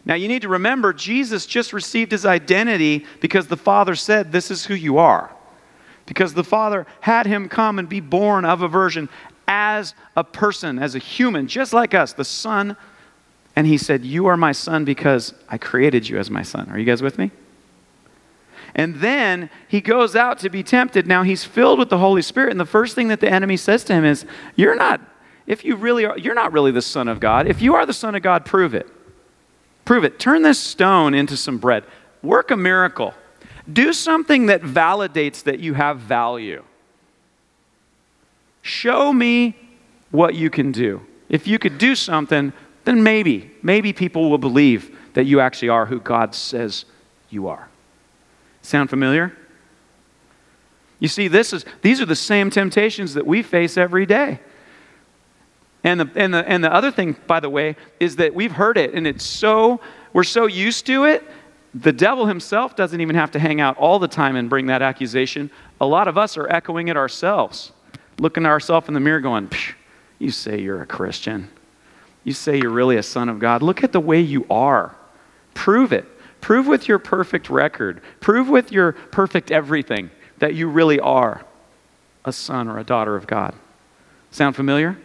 Now, 0.06 0.16
you 0.16 0.28
need 0.28 0.42
to 0.42 0.50
remember, 0.50 0.92
Jesus 0.92 1.46
just 1.46 1.72
received 1.72 2.12
his 2.12 2.26
identity 2.26 3.06
because 3.22 3.48
the 3.48 3.58
Father 3.58 3.96
said, 3.96 4.32
This 4.32 4.52
is 4.52 4.66
who 4.66 4.74
you 4.74 4.98
are. 4.98 5.32
Because 6.06 6.34
the 6.34 6.44
Father 6.44 6.86
had 7.00 7.26
him 7.26 7.48
come 7.48 7.80
and 7.80 7.88
be 7.88 8.02
born 8.02 8.44
of 8.44 8.62
a 8.62 8.68
virgin 8.68 9.08
as 9.48 9.94
a 10.16 10.24
person, 10.24 10.78
as 10.78 10.96
a 10.96 11.00
human, 11.00 11.48
just 11.48 11.74
like 11.74 11.94
us, 11.94 12.14
the 12.14 12.26
Son. 12.26 12.76
And 13.56 13.68
he 13.68 13.78
said, 13.78 14.04
You 14.04 14.28
are 14.28 14.36
my 14.36 14.52
son 14.52 14.84
because 14.84 15.34
I 15.48 15.58
created 15.58 16.10
you 16.10 16.18
as 16.18 16.30
my 16.30 16.42
son. 16.42 16.70
Are 16.70 16.80
you 16.80 16.86
guys 16.86 17.02
with 17.02 17.18
me? 17.18 17.32
And 18.76 18.96
then 18.96 19.50
he 19.68 19.82
goes 19.82 20.16
out 20.16 20.40
to 20.40 20.50
be 20.50 20.64
tempted. 20.64 21.06
Now 21.06 21.24
he's 21.24 21.44
filled 21.44 21.78
with 21.78 21.90
the 21.90 22.00
Holy 22.00 22.24
Spirit. 22.24 22.52
And 22.52 22.60
the 22.60 22.66
first 22.66 22.96
thing 22.96 23.10
that 23.10 23.20
the 23.20 23.30
enemy 23.30 23.56
says 23.56 23.84
to 23.86 23.94
him 23.94 24.04
is, 24.04 24.26
You're 24.56 24.76
not, 24.76 25.00
if 25.46 25.64
you 25.64 25.76
really 25.76 26.06
are, 26.06 26.18
you're 26.18 26.34
not 26.34 26.52
really 26.52 26.72
the 26.72 26.82
Son 26.82 27.08
of 27.08 27.20
God. 27.20 27.48
If 27.48 27.62
you 27.62 27.76
are 27.76 27.86
the 27.86 27.94
Son 27.94 28.16
of 28.16 28.24
God, 28.24 28.46
prove 28.46 28.74
it. 28.74 28.90
Prove 29.86 30.04
it. 30.04 30.20
Turn 30.20 30.42
this 30.42 30.60
stone 30.60 31.14
into 31.14 31.36
some 31.36 31.58
bread. 31.58 31.84
Work 32.22 32.52
a 32.52 32.58
miracle. 32.58 33.14
Do 33.72 33.94
something 33.94 34.48
that 34.48 34.62
validates 34.62 35.44
that 35.44 35.60
you 35.60 35.74
have 35.74 36.00
value. 36.00 36.64
Show 38.62 39.12
me 39.12 39.56
what 40.12 40.36
you 40.36 40.50
can 40.50 40.72
do. 40.72 41.02
If 41.30 41.48
you 41.48 41.60
could 41.60 41.78
do 41.78 41.96
something, 41.96 42.54
then 42.86 43.04
maybe, 43.04 43.52
maybe 43.62 43.94
people 43.94 44.30
will 44.30 44.38
believe 44.38 44.98
that 45.14 45.26
you 45.26 45.40
actually 45.40 45.70
are 45.70 45.86
who 45.86 46.00
God 46.00 46.36
says 46.36 46.86
you 47.30 47.48
are. 47.48 47.68
Sound 48.62 48.90
familiar? 48.90 49.36
You 51.00 51.08
see, 51.08 51.28
this 51.28 51.52
is, 51.52 51.66
these 51.82 52.00
are 52.00 52.06
the 52.06 52.16
same 52.16 52.50
temptations 52.50 53.14
that 53.16 53.26
we 53.26 53.44
face 53.44 53.78
every 53.78 54.06
day. 54.06 54.40
And 55.84 56.00
the, 56.00 56.10
and, 56.16 56.34
the, 56.34 56.48
and 56.50 56.64
the 56.64 56.74
other 56.74 56.92
thing, 56.92 57.16
by 57.28 57.40
the 57.40 57.50
way, 57.50 57.76
is 58.00 58.16
that 58.18 58.34
we've 58.34 58.52
heard 58.52 58.78
it 58.78 58.94
and 58.94 59.06
it's 59.06 59.26
so, 59.26 59.82
we're 60.14 60.24
so 60.24 60.46
used 60.46 60.86
to 60.86 61.06
it, 61.06 61.24
the 61.74 61.92
devil 61.92 62.26
himself 62.26 62.76
doesn't 62.76 63.02
even 63.02 63.16
have 63.16 63.32
to 63.32 63.40
hang 63.40 63.60
out 63.60 63.78
all 63.78 64.00
the 64.00 64.08
time 64.08 64.36
and 64.36 64.50
bring 64.50 64.68
that 64.68 64.82
accusation. 64.82 65.50
A 65.82 65.86
lot 65.86 66.08
of 66.08 66.18
us 66.18 66.38
are 66.38 66.48
echoing 66.48 66.88
it 66.88 66.96
ourselves, 66.96 67.72
looking 68.20 68.46
at 68.46 68.50
ourselves 68.50 68.88
in 68.88 68.94
the 68.94 69.00
mirror 69.00 69.20
going, 69.20 69.50
You 70.20 70.32
say 70.32 70.62
you're 70.62 70.82
a 70.82 70.86
Christian. 70.86 71.50
You 72.24 72.32
say 72.32 72.58
you're 72.58 72.70
really 72.70 72.98
a 72.98 73.04
son 73.04 73.28
of 73.28 73.40
God. 73.40 73.62
Look 73.62 73.84
at 73.84 73.92
the 73.92 74.00
way 74.00 74.22
you 74.22 74.46
are. 74.50 74.96
Prove 75.56 75.92
it. 75.92 76.06
Prove 76.44 76.68
with 76.68 76.90
your 76.90 77.00
perfect 77.00 77.50
record, 77.50 78.02
prove 78.20 78.50
with 78.50 78.70
your 78.70 78.92
perfect 78.92 79.50
everything 79.50 80.12
that 80.40 80.54
you 80.54 80.68
really 80.68 81.00
are 81.00 81.46
a 82.26 82.34
son 82.34 82.68
or 82.68 82.80
a 82.80 82.84
daughter 82.84 83.16
of 83.16 83.26
God. 83.28 83.56
Sound 84.30 84.54
familiar? 84.54 84.98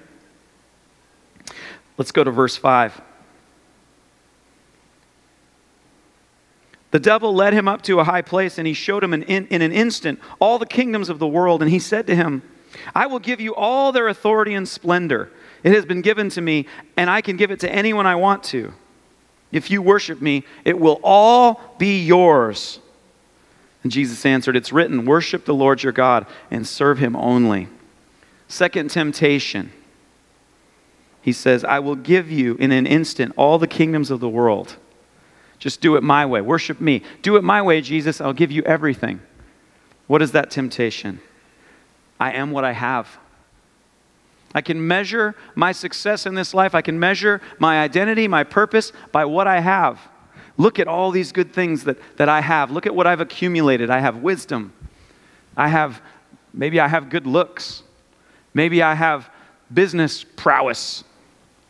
Let's 1.99 2.13
go 2.13 2.25
to 2.25 2.31
verse 2.31 2.57
5. 2.57 3.03
The 6.91 7.01
devil 7.01 7.35
led 7.35 7.53
him 7.53 7.69
up 7.69 7.83
to 7.83 8.01
a 8.01 8.05
high 8.05 8.23
place, 8.23 8.57
and 8.57 8.67
he 8.67 8.73
showed 8.73 9.05
him 9.05 9.13
in, 9.13 9.25
in, 9.25 9.47
in, 9.49 9.61
an 9.61 9.73
instant 9.73 10.21
all 10.39 10.59
the 10.59 10.67
kingdoms 10.67 11.11
of 11.11 11.19
the 11.19 11.27
world. 11.27 11.61
And 11.61 11.71
he 11.71 11.79
said 11.79 12.07
to 12.07 12.17
him, 12.17 12.43
I 12.95 13.07
will 13.07 13.19
give 13.19 13.41
you 13.41 13.55
all 13.55 13.93
their 13.93 14.09
authority 14.09 14.55
and 14.55 14.67
splendor. 14.67 15.31
It 15.63 15.73
has 15.73 15.85
been 15.85 16.01
given 16.01 16.31
to 16.31 16.41
me, 16.41 16.67
and 16.97 17.11
I 17.11 17.21
can 17.21 17.37
give 17.37 17.51
it 17.51 17.61
to 17.61 17.71
anyone 17.71 18.07
I 18.07 18.15
want 18.15 18.43
to. 18.45 18.73
If 19.51 19.71
you 19.71 19.83
worship 19.83 20.23
me, 20.23 20.45
it 20.65 20.79
will 20.79 21.01
all 21.03 21.61
be 21.79 22.05
yours. 22.05 22.81
And 23.83 23.93
Jesus 23.93 24.25
answered, 24.25 24.57
It's 24.57 24.73
written, 24.73 25.05
Worship 25.05 25.45
the 25.45 25.55
Lord 25.55 25.83
your 25.83 25.93
God 25.93 26.27
and 26.51 26.67
serve 26.67 26.99
him 26.99 27.17
only. 27.17 27.69
Second 28.47 28.91
temptation. 28.91 29.73
He 31.29 31.33
says, 31.33 31.63
I 31.63 31.81
will 31.81 31.95
give 31.95 32.31
you 32.31 32.55
in 32.55 32.73
an 32.73 32.87
instant 32.87 33.35
all 33.37 33.59
the 33.59 33.67
kingdoms 33.67 34.11
of 34.11 34.19
the 34.19 34.31
world. 34.31 34.77
Just 35.59 35.83
do 35.83 35.97
it 35.97 36.03
my 36.03 36.25
way. 36.25 36.41
Worship 36.41 36.81
me. 36.81 37.03
Do 37.21 37.37
it 37.37 37.45
my 37.45 37.61
way, 37.61 37.83
Jesus. 37.83 38.19
I'll 38.19 38.33
give 38.33 38.51
you 38.51 38.63
everything. 38.63 39.21
What 40.07 40.23
is 40.23 40.33
that 40.33 40.51
temptation? 40.51 41.21
I 42.19 42.33
am 42.33 42.51
what 42.51 42.65
I 42.65 42.73
have. 42.73 43.19
I 44.55 44.63
can 44.63 44.89
measure 44.89 45.35
my 45.55 45.73
success 45.73 46.25
in 46.25 46.35
this 46.35 46.55
life. 46.55 46.75
I 46.75 46.81
can 46.81 46.99
measure 46.99 47.43
my 47.59 47.83
identity, 47.83 48.27
my 48.27 48.43
purpose 48.43 48.95
by 49.13 49.27
what 49.27 49.47
I 49.47 49.61
have. 49.61 50.01
Look 50.57 50.79
at 50.79 50.89
all 50.89 51.11
these 51.11 51.31
good 51.33 51.53
things 51.53 51.85
that, 51.85 51.99
that 52.17 52.31
I 52.31 52.41
have. 52.41 52.71
Look 52.71 52.87
at 52.87 52.95
what 52.95 53.07
I've 53.07 53.21
accumulated. 53.21 53.91
I 53.91 53.99
have 53.99 54.17
wisdom. 54.23 54.73
I 55.59 55.69
have, 55.69 56.01
maybe 56.55 56.81
I 56.81 56.89
have 56.89 57.11
good 57.11 57.27
looks. 57.27 57.83
Maybe 58.55 58.83
I 58.83 58.95
have 58.95 59.29
business 59.71 60.25
prowess. 60.25 61.05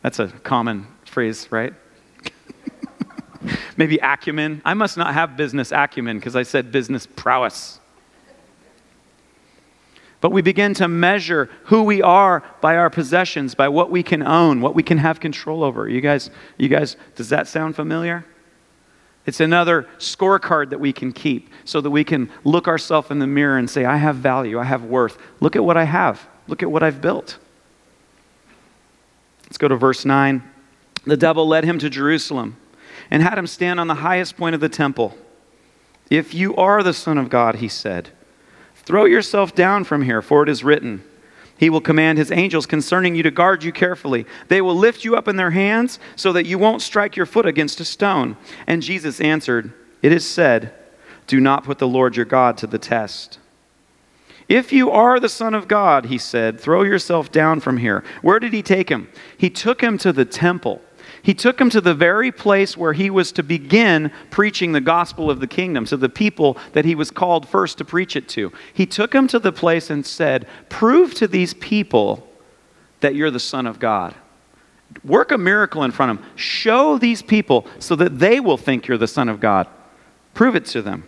That's 0.03 0.19
a 0.19 0.29
common 0.29 0.87
phrase, 1.05 1.49
right? 1.51 1.75
maybe 3.77 3.99
acumen. 3.99 4.61
I 4.65 4.75
must 4.75 4.97
not 4.97 5.15
have 5.15 5.37
business 5.37 5.73
acumen 5.73 6.19
because 6.19 6.37
I 6.37 6.43
said 6.43 6.73
business 6.73 7.07
prowess. 7.07 7.81
But 10.21 10.33
we 10.33 10.43
begin 10.43 10.75
to 10.75 10.89
measure 10.89 11.49
who 11.65 11.85
we 11.85 12.03
are 12.03 12.43
by 12.61 12.77
our 12.77 12.91
possessions, 12.91 13.55
by 13.55 13.69
what 13.69 13.91
we 13.91 14.03
can 14.03 14.23
own, 14.23 14.61
what 14.61 14.75
we 14.75 14.83
can 14.83 14.99
have 14.99 15.21
control 15.21 15.63
over. 15.63 15.89
You 15.89 16.01
guys, 16.01 16.31
you 16.57 16.69
guys, 16.69 16.97
does 17.15 17.29
that 17.29 17.47
sound 17.47 17.77
familiar? 17.77 18.27
It's 19.27 19.41
another 19.41 19.87
scorecard 19.99 20.71
that 20.71 20.81
we 20.81 20.93
can 20.93 21.13
keep 21.13 21.51
so 21.65 21.81
that 21.81 21.91
we 21.91 22.03
can 22.03 22.31
look 22.43 22.67
ourselves 22.67 23.11
in 23.11 23.21
the 23.21 23.27
mirror 23.27 23.59
and 23.59 23.71
say, 23.71 23.85
I 23.85 23.97
have 23.97 24.17
value, 24.17 24.59
I 24.59 24.65
have 24.65 24.85
worth. 24.85 25.19
Look 25.39 25.55
at 25.55 25.63
what 25.63 25.77
I 25.77 25.85
have, 25.85 26.27
look 26.49 26.63
at 26.63 26.71
what 26.71 26.83
I've 26.83 27.01
built. 27.01 27.39
Let's 29.49 29.57
go 29.57 29.69
to 29.69 29.77
verse 29.77 30.05
9. 30.05 30.43
The 31.07 31.17
devil 31.17 31.49
led 31.49 31.65
him 31.65 31.79
to 31.79 31.89
Jerusalem 31.89 32.59
and 33.11 33.23
had 33.23 33.39
him 33.39 33.47
stand 33.47 33.81
on 33.81 33.87
the 33.87 33.95
highest 33.95 34.37
point 34.37 34.55
of 34.55 34.61
the 34.61 34.69
temple. 34.69 35.17
If 36.11 36.35
you 36.35 36.55
are 36.57 36.83
the 36.83 36.93
Son 36.93 37.17
of 37.17 37.31
God, 37.31 37.57
he 37.57 37.69
said, 37.69 38.11
Throw 38.75 39.07
yourself 39.07 39.55
down 39.55 39.85
from 39.85 40.03
here, 40.03 40.21
for 40.21 40.43
it 40.43 40.49
is 40.49 40.65
written, 40.65 41.03
He 41.57 41.71
will 41.71 41.81
command 41.81 42.19
His 42.19 42.31
angels 42.31 42.67
concerning 42.67 43.15
you 43.15 43.23
to 43.23 43.31
guard 43.31 43.63
you 43.63 43.73
carefully. 43.73 44.27
They 44.49 44.61
will 44.61 44.75
lift 44.75 45.05
you 45.05 45.17
up 45.17 45.29
in 45.29 45.37
their 45.37 45.51
hands 45.51 45.99
so 46.17 46.33
that 46.33 46.47
you 46.47 46.59
won't 46.59 46.83
strike 46.83 47.17
your 47.17 47.27
foot 47.27 47.47
against 47.47 47.81
a 47.81 47.85
stone. 47.85 48.37
And 48.67 48.83
Jesus 48.83 49.21
answered, 49.21 49.73
It 50.03 50.13
is 50.13 50.27
said, 50.27 50.73
Do 51.27 51.41
not 51.41 51.65
put 51.65 51.79
the 51.79 51.89
Lord 51.89 52.17
your 52.17 52.25
God 52.25 52.57
to 52.59 52.67
the 52.67 52.79
test. 52.79 53.39
If 54.49 54.73
you 54.73 54.91
are 54.91 55.21
the 55.21 55.29
Son 55.29 55.55
of 55.55 55.69
God, 55.69 56.07
he 56.07 56.19
said, 56.19 56.59
throw 56.59 56.83
yourself 56.83 57.31
down 57.31 57.61
from 57.61 57.77
here. 57.77 58.03
Where 58.23 58.41
did 58.41 58.53
he 58.53 58.63
take 58.63 58.89
him? 58.89 59.09
He 59.37 59.51
took 59.51 59.83
him 59.83 59.99
to 59.99 60.13
the 60.13 60.25
temple 60.25 60.81
he 61.23 61.35
took 61.35 61.61
him 61.61 61.71
to 61.71 61.81
the 61.81 61.95
very 61.95 62.31
place 62.33 62.77
where 62.77 62.93
he 62.93 63.11
was 63.11 63.33
to 63.33 63.43
begin 63.43 64.11
preaching 64.31 64.73
the 64.73 64.81
gospel 64.81 65.31
of 65.31 65.41
the 65.41 65.47
kingdom 65.47 65.85
to 65.87 65.97
the 65.97 66.09
people 66.09 66.57
that 66.73 66.85
he 66.85 66.95
was 66.95 67.11
called 67.11 67.49
first 67.49 67.79
to 67.79 67.85
preach 67.85 68.17
it 68.17 68.29
to. 68.31 68.53
He 68.73 68.87
took 68.87 69.15
him 69.15 69.27
to 69.29 69.39
the 69.39 69.53
place 69.53 69.91
and 69.91 70.07
said, 70.07 70.47
Prove 70.69 71.15
to 71.15 71.29
these 71.29 71.55
people 71.55 72.27
that 73.01 73.15
you're 73.15 73.31
the 73.31 73.41
Son 73.41 73.67
of 73.67 73.79
God. 73.79 74.15
Work 75.05 75.33
a 75.33 75.39
miracle 75.39 75.83
in 75.83 75.91
front 75.91 76.13
of 76.13 76.19
them. 76.19 76.27
Show 76.37 76.99
these 76.99 77.21
people 77.21 77.67
so 77.79 77.95
that 77.97 78.19
they 78.19 78.41
will 78.41 78.57
think 78.57 78.87
you're 78.87 78.97
the 78.97 79.07
Son 79.07 79.29
of 79.29 79.41
God. 79.41 79.67
Prove 80.35 80.57
it 80.57 80.65
to 80.67 80.83
them. 80.83 81.07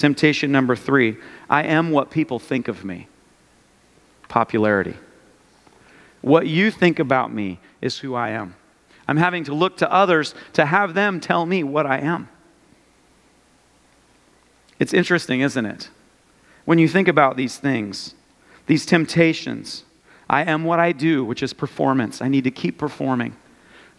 Temptation 0.00 0.50
number 0.50 0.74
three 0.74 1.18
I 1.50 1.64
am 1.64 1.90
what 1.90 2.10
people 2.10 2.38
think 2.38 2.68
of 2.68 2.86
me. 2.86 3.06
Popularity. 4.28 4.94
What 6.22 6.46
you 6.46 6.70
think 6.70 6.98
about 6.98 7.32
me 7.32 7.60
is 7.82 7.98
who 7.98 8.14
I 8.14 8.30
am. 8.30 8.56
I'm 9.06 9.18
having 9.18 9.44
to 9.44 9.54
look 9.54 9.76
to 9.78 9.92
others 9.92 10.34
to 10.54 10.64
have 10.64 10.94
them 10.94 11.20
tell 11.20 11.44
me 11.44 11.62
what 11.62 11.84
I 11.84 11.98
am. 11.98 12.30
It's 14.78 14.94
interesting, 14.94 15.42
isn't 15.42 15.66
it? 15.66 15.90
When 16.64 16.78
you 16.78 16.88
think 16.88 17.06
about 17.06 17.36
these 17.36 17.58
things, 17.58 18.14
these 18.66 18.86
temptations, 18.86 19.84
I 20.30 20.44
am 20.44 20.64
what 20.64 20.80
I 20.80 20.92
do, 20.92 21.24
which 21.24 21.42
is 21.42 21.52
performance. 21.52 22.22
I 22.22 22.28
need 22.28 22.44
to 22.44 22.50
keep 22.50 22.78
performing, 22.78 23.36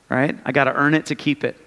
right? 0.09 0.35
I 0.45 0.51
got 0.51 0.63
to 0.63 0.73
earn 0.73 0.95
it 0.95 1.05
to 1.07 1.15
keep 1.15 1.43
it. 1.43 1.57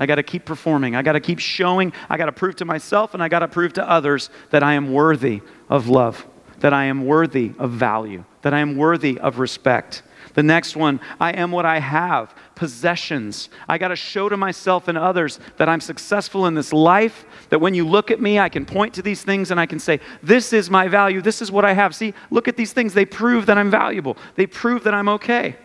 I 0.00 0.06
got 0.06 0.14
to 0.14 0.22
keep 0.22 0.46
performing. 0.46 0.96
I 0.96 1.02
got 1.02 1.12
to 1.12 1.20
keep 1.20 1.38
showing. 1.38 1.92
I 2.08 2.16
got 2.16 2.26
to 2.26 2.32
prove 2.32 2.56
to 2.56 2.64
myself 2.64 3.12
and 3.12 3.22
I 3.22 3.28
got 3.28 3.40
to 3.40 3.48
prove 3.48 3.74
to 3.74 3.88
others 3.88 4.30
that 4.48 4.62
I 4.62 4.72
am 4.72 4.92
worthy 4.92 5.42
of 5.68 5.88
love, 5.88 6.26
that 6.60 6.72
I 6.72 6.86
am 6.86 7.04
worthy 7.04 7.52
of 7.58 7.72
value, 7.72 8.24
that 8.40 8.54
I 8.54 8.60
am 8.60 8.76
worthy 8.76 9.18
of 9.18 9.38
respect. 9.38 10.02
The 10.32 10.42
next 10.42 10.74
one, 10.74 11.00
I 11.18 11.32
am 11.32 11.50
what 11.50 11.66
I 11.66 11.80
have, 11.80 12.34
possessions. 12.54 13.50
I 13.68 13.76
got 13.76 13.88
to 13.88 13.96
show 13.96 14.28
to 14.30 14.36
myself 14.38 14.88
and 14.88 14.96
others 14.96 15.38
that 15.58 15.68
I'm 15.68 15.80
successful 15.80 16.46
in 16.46 16.54
this 16.54 16.72
life, 16.72 17.26
that 17.50 17.60
when 17.60 17.74
you 17.74 17.86
look 17.86 18.10
at 18.10 18.20
me, 18.20 18.38
I 18.38 18.48
can 18.48 18.64
point 18.64 18.94
to 18.94 19.02
these 19.02 19.22
things 19.22 19.50
and 19.50 19.60
I 19.60 19.66
can 19.66 19.80
say, 19.80 20.00
This 20.22 20.54
is 20.54 20.70
my 20.70 20.88
value. 20.88 21.20
This 21.20 21.42
is 21.42 21.50
what 21.52 21.64
I 21.66 21.74
have. 21.74 21.94
See, 21.94 22.14
look 22.30 22.48
at 22.48 22.56
these 22.56 22.72
things. 22.72 22.94
They 22.94 23.04
prove 23.04 23.46
that 23.46 23.58
I'm 23.58 23.70
valuable, 23.70 24.16
they 24.36 24.46
prove 24.46 24.84
that 24.84 24.94
I'm 24.94 25.10
okay. 25.10 25.56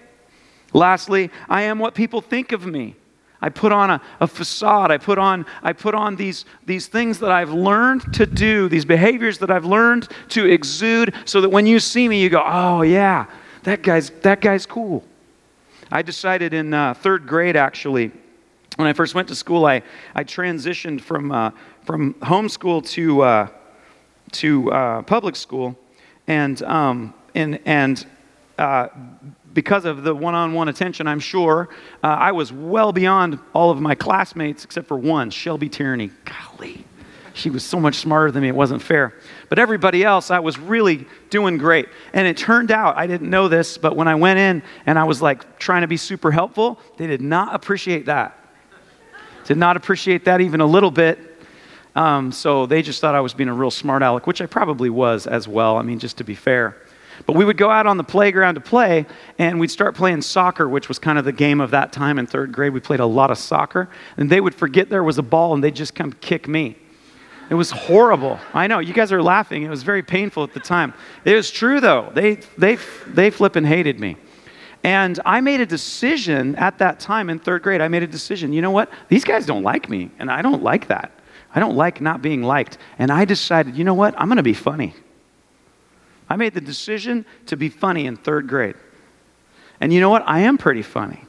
Lastly, 0.74 1.30
I 1.48 1.62
am 1.62 1.80
what 1.80 1.96
people 1.96 2.20
think 2.20 2.52
of 2.52 2.66
me. 2.66 2.96
I 3.42 3.50
put 3.50 3.72
on 3.72 3.90
a, 3.90 4.02
a, 4.20 4.28
facade. 4.28 4.92
I 4.92 4.98
put 4.98 5.18
on, 5.18 5.46
I 5.62 5.74
put 5.74 5.94
on 5.94 6.16
these, 6.16 6.46
these 6.66 6.88
things 6.88 7.20
that 7.20 7.32
I've 7.32 7.52
learned 7.52 8.14
to 8.14 8.26
do, 8.26 8.70
these 8.70 8.86
behaviors 8.86 9.38
that 9.40 9.52
I've 9.52 9.66
learned 9.66 10.08
to 10.30 10.46
exude, 10.46 11.14
so 11.26 11.42
that 11.42 11.50
when 11.50 11.68
you 11.68 11.80
see 11.80 12.08
me, 12.08 12.22
you 12.22 12.30
go, 12.30 12.44
oh, 12.46 12.82
yeah, 12.82 13.26
that 13.64 13.82
guy's, 13.82 14.10
that 14.22 14.42
guy's 14.42 14.66
cool. 14.66 15.04
I 15.92 16.02
decided 16.02 16.54
in 16.54 16.74
uh, 16.74 16.94
third 16.94 17.28
grade, 17.28 17.56
actually, 17.56 18.12
when 18.78 18.88
I 18.88 18.94
first 18.94 19.16
went 19.16 19.28
to 19.30 19.36
school, 19.36 19.66
I, 19.66 19.84
I 20.14 20.24
transitioned 20.24 21.02
from, 21.02 21.32
uh, 21.32 21.52
from 21.86 22.14
homeschool 22.16 22.88
to, 22.90 23.22
uh, 23.22 23.48
to 24.34 24.72
uh, 24.72 25.02
public 25.04 25.36
school. 25.36 25.78
And, 26.28 26.62
um, 26.64 27.14
and, 27.36 27.60
and 27.66 28.06
uh, 28.58 28.88
because 29.56 29.86
of 29.86 30.04
the 30.04 30.14
one 30.14 30.36
on 30.36 30.54
one 30.54 30.68
attention, 30.68 31.08
I'm 31.08 31.22
sure, 31.22 31.70
uh, 32.04 32.08
I 32.08 32.34
was 32.34 32.54
well 32.54 32.92
beyond 32.92 33.40
all 33.54 33.72
of 33.72 33.82
my 33.82 33.96
classmates 33.96 34.64
except 34.64 34.88
for 34.88 34.98
one, 34.98 35.32
Shelby 35.32 35.70
Tierney. 35.70 36.12
Golly, 36.26 36.86
she 37.34 37.50
was 37.50 37.64
so 37.64 37.80
much 37.80 37.96
smarter 37.96 38.32
than 38.32 38.44
me, 38.44 38.50
it 38.50 38.56
wasn't 38.56 38.82
fair. 38.82 39.16
But 39.50 39.58
everybody 39.58 40.04
else, 40.04 40.30
I 40.30 40.40
was 40.40 40.60
really 40.60 41.08
doing 41.30 41.58
great. 41.58 41.88
And 42.14 42.28
it 42.28 42.38
turned 42.38 42.70
out, 42.70 42.98
I 42.98 43.08
didn't 43.08 43.30
know 43.30 43.48
this, 43.48 43.78
but 43.78 43.96
when 43.96 44.08
I 44.10 44.16
went 44.16 44.38
in 44.38 44.62
and 44.86 45.00
I 45.00 45.06
was 45.06 45.22
like 45.22 45.58
trying 45.58 45.82
to 45.82 45.88
be 45.88 45.98
super 45.98 46.32
helpful, 46.32 46.78
they 46.98 47.08
did 47.08 47.22
not 47.22 47.56
appreciate 47.56 48.06
that. 48.06 48.38
Did 49.46 49.58
not 49.58 49.78
appreciate 49.78 50.26
that 50.26 50.42
even 50.42 50.60
a 50.60 50.66
little 50.66 50.92
bit. 50.92 51.18
Um, 51.96 52.34
so 52.34 52.66
they 52.66 52.82
just 52.82 53.00
thought 53.00 53.16
I 53.16 53.22
was 53.22 53.34
being 53.34 53.48
a 53.48 53.54
real 53.54 53.72
smart 53.72 54.04
aleck, 54.04 54.28
which 54.28 54.42
I 54.42 54.48
probably 54.48 54.90
was 54.90 55.28
as 55.28 55.48
well. 55.48 55.78
I 55.78 55.82
mean, 55.82 55.98
just 55.98 56.18
to 56.18 56.26
be 56.26 56.36
fair. 56.36 56.76
But 57.26 57.36
we 57.36 57.46
would 57.46 57.58
go 57.58 57.70
out 57.70 57.88
on 57.88 57.98
the 57.98 58.04
playground 58.04 58.56
to 58.56 58.62
play, 58.62 59.06
and 59.40 59.60
we'd 59.60 59.72
start 59.72 59.96
playing 59.96 60.22
soccer, 60.22 60.68
which 60.68 60.88
was 60.88 61.00
kind 61.00 61.18
of 61.18 61.26
the 61.26 61.32
game 61.32 61.62
of 61.62 61.72
that 61.72 61.92
time 61.92 62.20
in 62.20 62.28
third 62.28 62.52
grade. 62.52 62.74
We 62.74 62.80
played 62.80 63.00
a 63.00 63.06
lot 63.06 63.32
of 63.32 63.38
soccer, 63.38 63.90
and 64.18 64.30
they 64.30 64.42
would 64.42 64.56
forget 64.56 64.90
there 64.90 65.04
was 65.04 65.18
a 65.18 65.24
ball, 65.24 65.54
and 65.54 65.64
they'd 65.64 65.76
just 65.76 65.96
come 65.96 66.14
kick 66.14 66.48
me. 66.48 66.78
It 67.50 67.56
was 67.56 67.70
horrible. 67.72 68.40
I 68.54 68.68
know, 68.68 68.80
you 68.80 68.94
guys 68.94 69.12
are 69.12 69.22
laughing. 69.22 69.64
It 69.64 69.70
was 69.70 69.84
very 69.84 70.02
painful 70.02 70.44
at 70.44 70.54
the 70.54 70.60
time. 70.60 70.94
It 71.26 71.36
was 71.36 71.52
true, 71.52 71.80
though. 71.80 72.12
They, 72.14 72.36
they, 72.58 72.78
they 73.08 73.30
flipping 73.30 73.66
hated 73.66 74.00
me. 74.00 74.18
And 74.84 75.20
I 75.26 75.42
made 75.42 75.62
a 75.62 75.66
decision 75.66 76.56
at 76.58 76.78
that 76.80 77.00
time 77.00 77.30
in 77.30 77.40
third 77.40 77.64
grade. 77.64 77.82
I 77.82 77.88
made 77.88 78.04
a 78.04 78.08
decision. 78.08 78.54
You 78.54 78.62
know 78.62 78.72
what? 78.72 78.90
These 79.10 79.24
guys 79.24 79.46
don't 79.46 79.64
like 79.64 79.90
me, 79.90 80.12
and 80.20 80.30
I 80.30 80.42
don't 80.42 80.64
like 80.64 80.88
that. 80.88 81.12
I 81.54 81.60
don't 81.60 81.76
like 81.76 82.02
not 82.02 82.22
being 82.22 82.44
liked. 82.44 82.78
And 83.00 83.12
I 83.12 83.26
decided, 83.26 83.76
you 83.76 83.84
know 83.84 83.94
what? 83.94 84.14
I'm 84.20 84.28
going 84.28 84.38
to 84.38 84.44
be 84.44 84.54
funny. 84.54 84.94
I 86.30 86.36
made 86.36 86.54
the 86.54 86.62
decision 86.62 87.26
to 87.48 87.58
be 87.58 87.70
funny 87.70 88.06
in 88.06 88.16
third 88.16 88.48
grade. 88.48 88.76
And 89.80 89.94
you 89.94 90.00
know 90.00 90.10
what? 90.10 90.24
I 90.26 90.40
am 90.42 90.58
pretty 90.58 90.82
funny. 90.82 91.24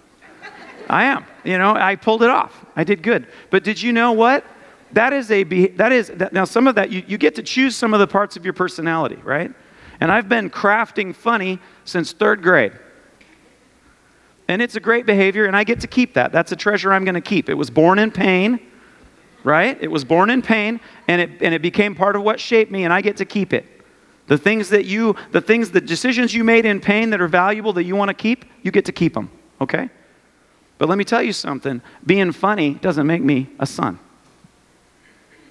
I 0.89 1.05
am. 1.05 1.25
You 1.45 1.59
know, 1.59 1.75
I 1.75 1.97
pulled 1.97 2.23
it 2.23 2.31
off. 2.31 2.65
I 2.77 2.85
did 2.85 3.03
good. 3.03 3.27
But 3.51 3.65
did 3.65 3.81
you 3.83 3.93
know 3.93 4.13
what? 4.13 4.45
That 4.93 5.13
is 5.13 5.31
a, 5.31 5.43
that 5.43 5.93
is, 5.93 6.13
now 6.33 6.45
some 6.45 6.67
of 6.67 6.77
that, 6.77 6.91
you, 6.91 7.03
you 7.07 7.19
get 7.19 7.35
to 7.35 7.43
choose 7.43 7.75
some 7.75 7.93
of 7.93 8.01
the 8.01 8.07
parts 8.07 8.37
of 8.37 8.45
your 8.45 8.55
personality, 8.55 9.17
right? 9.25 9.53
And 10.01 10.13
I've 10.13 10.29
been 10.29 10.49
crafting 10.49 11.15
funny 11.15 11.59
since 11.85 12.13
third 12.13 12.43
grade. 12.43 12.73
And 14.49 14.63
it's 14.63 14.77
a 14.77 14.81
great 14.81 15.07
behavior, 15.07 15.47
and 15.47 15.57
I 15.57 15.65
get 15.65 15.81
to 15.81 15.89
keep 15.89 16.15
that. 16.15 16.31
That's 16.31 16.53
a 16.53 16.57
treasure 16.57 16.93
I'm 16.93 17.05
going 17.05 17.17
to 17.17 17.21
keep. 17.21 17.49
It 17.49 17.55
was 17.55 17.69
born 17.69 17.99
in 17.99 18.13
pain, 18.13 18.61
right? 19.43 19.77
It 19.81 19.91
was 19.91 20.05
born 20.05 20.31
in 20.31 20.41
pain, 20.41 20.79
and 21.09 21.21
it, 21.21 21.31
and 21.43 21.53
it 21.53 21.63
became 21.63 21.97
part 21.97 22.15
of 22.15 22.23
what 22.23 22.39
shaped 22.39 22.71
me, 22.71 22.85
and 22.85 22.93
I 22.93 23.01
get 23.01 23.17
to 23.17 23.25
keep 23.25 23.53
it. 23.53 23.67
The 24.27 24.39
things 24.39 24.71
that 24.71 24.87
you, 24.87 25.15
the 25.31 25.41
things, 25.41 25.71
the 25.71 25.81
decisions 25.81 26.35
you 26.35 26.43
made 26.43 26.65
in 26.65 26.81
pain 26.81 27.11
that 27.11 27.21
are 27.21 27.29
valuable 27.29 27.73
that 27.75 27.85
you 27.85 27.95
want 27.95 28.09
to 28.09 28.15
keep, 28.15 28.45
you 28.63 28.71
get 28.71 28.85
to 28.87 28.93
keep 28.93 29.15
them, 29.15 29.31
okay? 29.61 29.89
But 30.79 30.89
let 30.89 30.99
me 30.99 31.05
tell 31.05 31.23
you 31.23 31.33
something 31.33 31.81
being 32.05 32.33
funny 32.33 32.75
doesn't 32.75 33.07
make 33.07 33.23
me 33.23 33.49
a 33.59 33.67
son. 33.67 33.99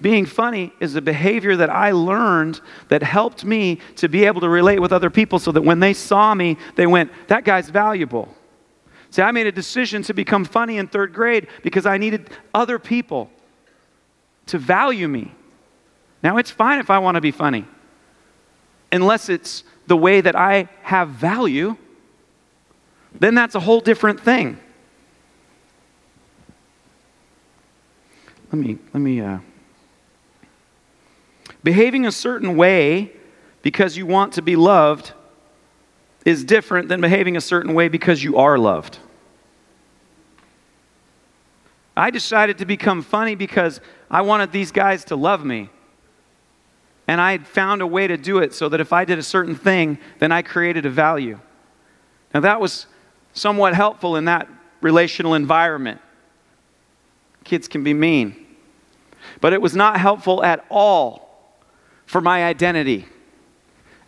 Being 0.02 0.26
funny 0.26 0.74
is 0.78 0.94
a 0.94 1.00
behavior 1.00 1.56
that 1.56 1.70
I 1.70 1.92
learned 1.92 2.60
that 2.88 3.02
helped 3.02 3.46
me 3.46 3.80
to 3.96 4.08
be 4.08 4.26
able 4.26 4.42
to 4.42 4.48
relate 4.48 4.78
with 4.78 4.92
other 4.92 5.08
people 5.08 5.38
so 5.38 5.52
that 5.52 5.62
when 5.62 5.80
they 5.80 5.94
saw 5.94 6.34
me, 6.34 6.58
they 6.74 6.86
went, 6.86 7.10
that 7.28 7.44
guy's 7.44 7.70
valuable. 7.70 8.28
See, 9.10 9.22
I 9.22 9.30
made 9.30 9.46
a 9.46 9.52
decision 9.52 10.02
to 10.02 10.12
become 10.12 10.44
funny 10.44 10.76
in 10.76 10.86
third 10.86 11.14
grade 11.14 11.48
because 11.62 11.86
I 11.86 11.96
needed 11.96 12.28
other 12.52 12.78
people 12.78 13.30
to 14.46 14.58
value 14.58 15.08
me. 15.08 15.32
Now, 16.22 16.36
it's 16.36 16.50
fine 16.50 16.78
if 16.78 16.90
I 16.90 16.98
want 16.98 17.14
to 17.14 17.22
be 17.22 17.30
funny 17.30 17.64
unless 18.96 19.28
it's 19.28 19.62
the 19.86 19.96
way 19.96 20.20
that 20.20 20.34
I 20.34 20.68
have 20.82 21.10
value, 21.10 21.76
then 23.18 23.34
that's 23.34 23.54
a 23.54 23.60
whole 23.60 23.80
different 23.80 24.20
thing. 24.20 24.58
Let 28.52 28.60
me, 28.60 28.78
let 28.92 29.00
me, 29.00 29.20
uh, 29.20 29.38
behaving 31.62 32.06
a 32.06 32.12
certain 32.12 32.56
way 32.56 33.12
because 33.62 33.96
you 33.96 34.06
want 34.06 34.34
to 34.34 34.42
be 34.42 34.54
loved 34.54 35.12
is 36.24 36.44
different 36.44 36.88
than 36.88 37.00
behaving 37.00 37.36
a 37.36 37.40
certain 37.40 37.74
way 37.74 37.88
because 37.88 38.22
you 38.22 38.36
are 38.36 38.58
loved. 38.58 38.98
I 41.96 42.10
decided 42.10 42.58
to 42.58 42.66
become 42.66 43.02
funny 43.02 43.34
because 43.34 43.80
I 44.10 44.22
wanted 44.22 44.52
these 44.52 44.70
guys 44.70 45.04
to 45.06 45.16
love 45.16 45.44
me. 45.44 45.70
And 47.08 47.20
I 47.20 47.32
had 47.32 47.46
found 47.46 47.82
a 47.82 47.86
way 47.86 48.06
to 48.06 48.16
do 48.16 48.38
it 48.38 48.52
so 48.52 48.68
that 48.68 48.80
if 48.80 48.92
I 48.92 49.04
did 49.04 49.18
a 49.18 49.22
certain 49.22 49.54
thing, 49.54 49.98
then 50.18 50.32
I 50.32 50.42
created 50.42 50.86
a 50.86 50.90
value. 50.90 51.38
Now, 52.34 52.40
that 52.40 52.60
was 52.60 52.86
somewhat 53.32 53.74
helpful 53.74 54.16
in 54.16 54.24
that 54.24 54.48
relational 54.80 55.34
environment. 55.34 56.00
Kids 57.44 57.68
can 57.68 57.84
be 57.84 57.94
mean. 57.94 58.46
But 59.40 59.52
it 59.52 59.62
was 59.62 59.76
not 59.76 60.00
helpful 60.00 60.42
at 60.42 60.64
all 60.70 61.54
for 62.06 62.20
my 62.20 62.44
identity 62.44 63.06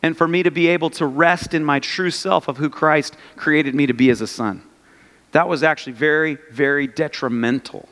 and 0.02 0.16
for 0.16 0.28
me 0.28 0.42
to 0.42 0.50
be 0.50 0.68
able 0.68 0.90
to 0.90 1.06
rest 1.06 1.54
in 1.54 1.64
my 1.64 1.80
true 1.80 2.10
self 2.10 2.48
of 2.48 2.56
who 2.56 2.70
Christ 2.70 3.16
created 3.36 3.74
me 3.74 3.86
to 3.86 3.94
be 3.94 4.10
as 4.10 4.20
a 4.20 4.26
son. 4.26 4.62
That 5.32 5.48
was 5.48 5.62
actually 5.62 5.92
very, 5.92 6.38
very 6.50 6.86
detrimental 6.86 7.88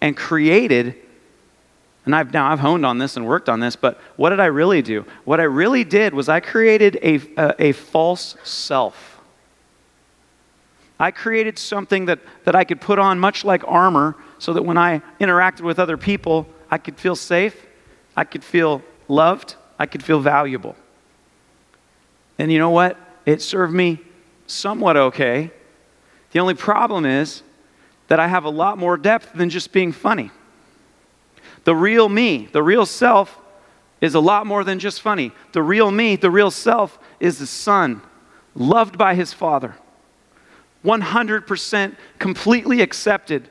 and 0.00 0.16
created 0.16 0.94
and 2.08 2.16
I've 2.16 2.32
now 2.32 2.50
I've 2.50 2.60
honed 2.60 2.86
on 2.86 2.96
this 2.96 3.18
and 3.18 3.26
worked 3.26 3.50
on 3.50 3.60
this, 3.60 3.76
but 3.76 4.00
what 4.16 4.30
did 4.30 4.40
I 4.40 4.46
really 4.46 4.80
do? 4.80 5.04
What 5.26 5.40
I 5.40 5.42
really 5.42 5.84
did 5.84 6.14
was 6.14 6.26
I 6.26 6.40
created 6.40 6.98
a, 7.02 7.20
a, 7.36 7.54
a 7.64 7.72
false 7.72 8.34
self. 8.44 9.20
I 10.98 11.10
created 11.10 11.58
something 11.58 12.06
that, 12.06 12.20
that 12.46 12.54
I 12.54 12.64
could 12.64 12.80
put 12.80 12.98
on 12.98 13.18
much 13.18 13.44
like 13.44 13.62
armor 13.68 14.16
so 14.38 14.54
that 14.54 14.62
when 14.62 14.78
I 14.78 15.02
interacted 15.20 15.60
with 15.60 15.78
other 15.78 15.98
people, 15.98 16.48
I 16.70 16.78
could 16.78 16.96
feel 16.96 17.14
safe, 17.14 17.66
I 18.16 18.24
could 18.24 18.42
feel 18.42 18.80
loved, 19.06 19.56
I 19.78 19.84
could 19.84 20.02
feel 20.02 20.20
valuable. 20.20 20.76
And 22.38 22.50
you 22.50 22.58
know 22.58 22.70
what? 22.70 22.96
It 23.26 23.42
served 23.42 23.74
me 23.74 24.00
somewhat 24.46 24.96
okay. 24.96 25.50
The 26.32 26.38
only 26.38 26.54
problem 26.54 27.04
is 27.04 27.42
that 28.06 28.18
I 28.18 28.28
have 28.28 28.44
a 28.44 28.50
lot 28.50 28.78
more 28.78 28.96
depth 28.96 29.34
than 29.34 29.50
just 29.50 29.72
being 29.72 29.92
funny. 29.92 30.30
The 31.64 31.74
real 31.74 32.08
me, 32.08 32.48
the 32.52 32.62
real 32.62 32.86
self, 32.86 33.38
is 34.00 34.14
a 34.14 34.20
lot 34.20 34.46
more 34.46 34.64
than 34.64 34.78
just 34.78 35.02
funny. 35.02 35.32
The 35.52 35.62
real 35.62 35.90
me, 35.90 36.16
the 36.16 36.30
real 36.30 36.50
self, 36.50 36.98
is 37.20 37.38
the 37.38 37.46
son, 37.46 38.02
loved 38.54 38.96
by 38.96 39.14
his 39.14 39.32
father. 39.32 39.74
100% 40.84 41.96
completely 42.18 42.80
accepted, 42.80 43.48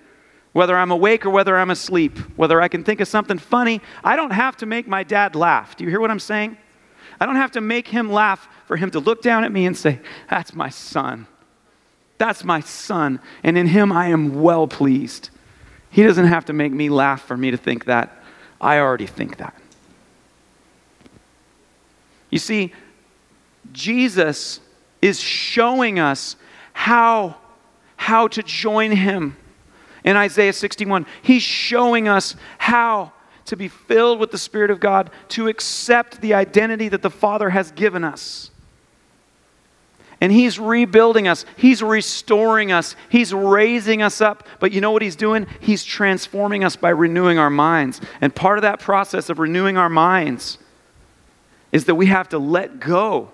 whether 0.54 0.76
I'm 0.76 0.91
awake 0.91 1.26
or 1.26 1.30
whether 1.30 1.58
I'm 1.58 1.70
asleep, 1.70 2.17
whether 2.38 2.62
I 2.62 2.67
can 2.67 2.84
think 2.84 3.02
of 3.02 3.08
something 3.08 3.38
funny. 3.38 3.82
I 4.04 4.15
don't 4.15 4.32
have 4.32 4.58
to 4.58 4.65
make 4.65 4.88
my 4.88 5.04
dad 5.04 5.36
laugh. 5.36 5.76
Do 5.76 5.84
you 5.84 5.89
hear 5.89 6.00
what 6.00 6.12
I'm 6.12 6.20
saying? 6.20 6.58
I 7.20 7.26
don't 7.26 7.36
have 7.36 7.52
to 7.52 7.62
make 7.62 7.88
him 7.88 8.12
laugh 8.12 8.48
for 8.65 8.78
him 8.78 8.91
to 8.91 9.00
look 9.00 9.22
down 9.22 9.43
at 9.43 9.52
me 9.52 9.65
and 9.65 9.76
say, 9.76 10.00
That's 10.30 10.54
my 10.54 10.70
son. 10.70 11.28
That's 12.17 12.43
my 12.43 12.62
son. 12.62 13.20
And 13.43 13.58
in 13.58 13.67
him 13.67 13.91
I 13.91 14.08
am 14.08 14.41
well 14.41 14.67
pleased. 14.67 15.30
He 15.98 16.04
doesn't 16.04 16.28
have 16.28 16.46
to 16.46 16.54
make 16.54 16.72
me 16.72 16.90
laugh 16.90 17.24
for 17.24 17.36
me 17.36 17.50
to 17.50 17.58
think 17.58 17.86
that. 17.86 18.22
I 18.62 18.78
already 18.78 19.08
think 19.08 19.38
that. 19.38 19.60
You 22.30 22.38
see, 22.38 22.72
Jesus 23.72 24.60
is 25.02 25.20
showing 25.20 25.98
us 25.98 26.36
how, 26.74 27.38
how 27.96 28.28
to 28.28 28.44
join 28.44 28.92
him 28.92 29.38
in 30.04 30.16
Isaiah 30.16 30.54
61. 30.54 31.08
He's 31.24 31.42
showing 31.42 32.08
us 32.08 32.36
how 32.60 33.12
to 33.46 33.56
be 33.56 33.68
filled 33.68 34.20
with 34.20 34.30
the 34.30 34.38
Spirit 34.38 34.70
of 34.70 34.80
God, 34.80 35.10
to 35.30 35.48
accept 35.48 36.22
the 36.22 36.36
identity 36.36 36.90
that 36.90 37.02
the 37.02 37.10
Father 37.10 37.50
has 37.50 37.72
given 37.72 38.04
us. 38.04 38.52
And 40.19 40.32
He's 40.32 40.60
rebuilding 40.60 41.27
us, 41.27 41.45
He's 41.56 41.84
restoring 41.84 42.71
us, 42.71 42.95
He's 43.10 43.34
raising 43.34 44.01
us 44.01 44.19
up. 44.21 44.47
But 44.60 44.71
you 44.71 44.82
know 44.82 44.91
what 44.91 45.01
He's 45.01 45.15
doing? 45.15 45.47
He's 45.60 45.84
transforming 45.84 46.63
us 46.63 46.75
by 46.75 46.89
renewing 46.89 47.38
our 47.38 47.49
minds. 47.49 48.01
And 48.21 48.34
part 48.34 48.58
of 48.58 48.63
that 48.63 48.80
process 48.80 49.30
of 49.30 49.39
renewing 49.39 49.77
our 49.77 49.89
minds 49.89 50.58
is 51.71 51.86
that 51.86 51.95
we 51.95 52.08
have 52.08 52.30
to 52.30 52.39
let 52.39 52.80
go 52.80 53.32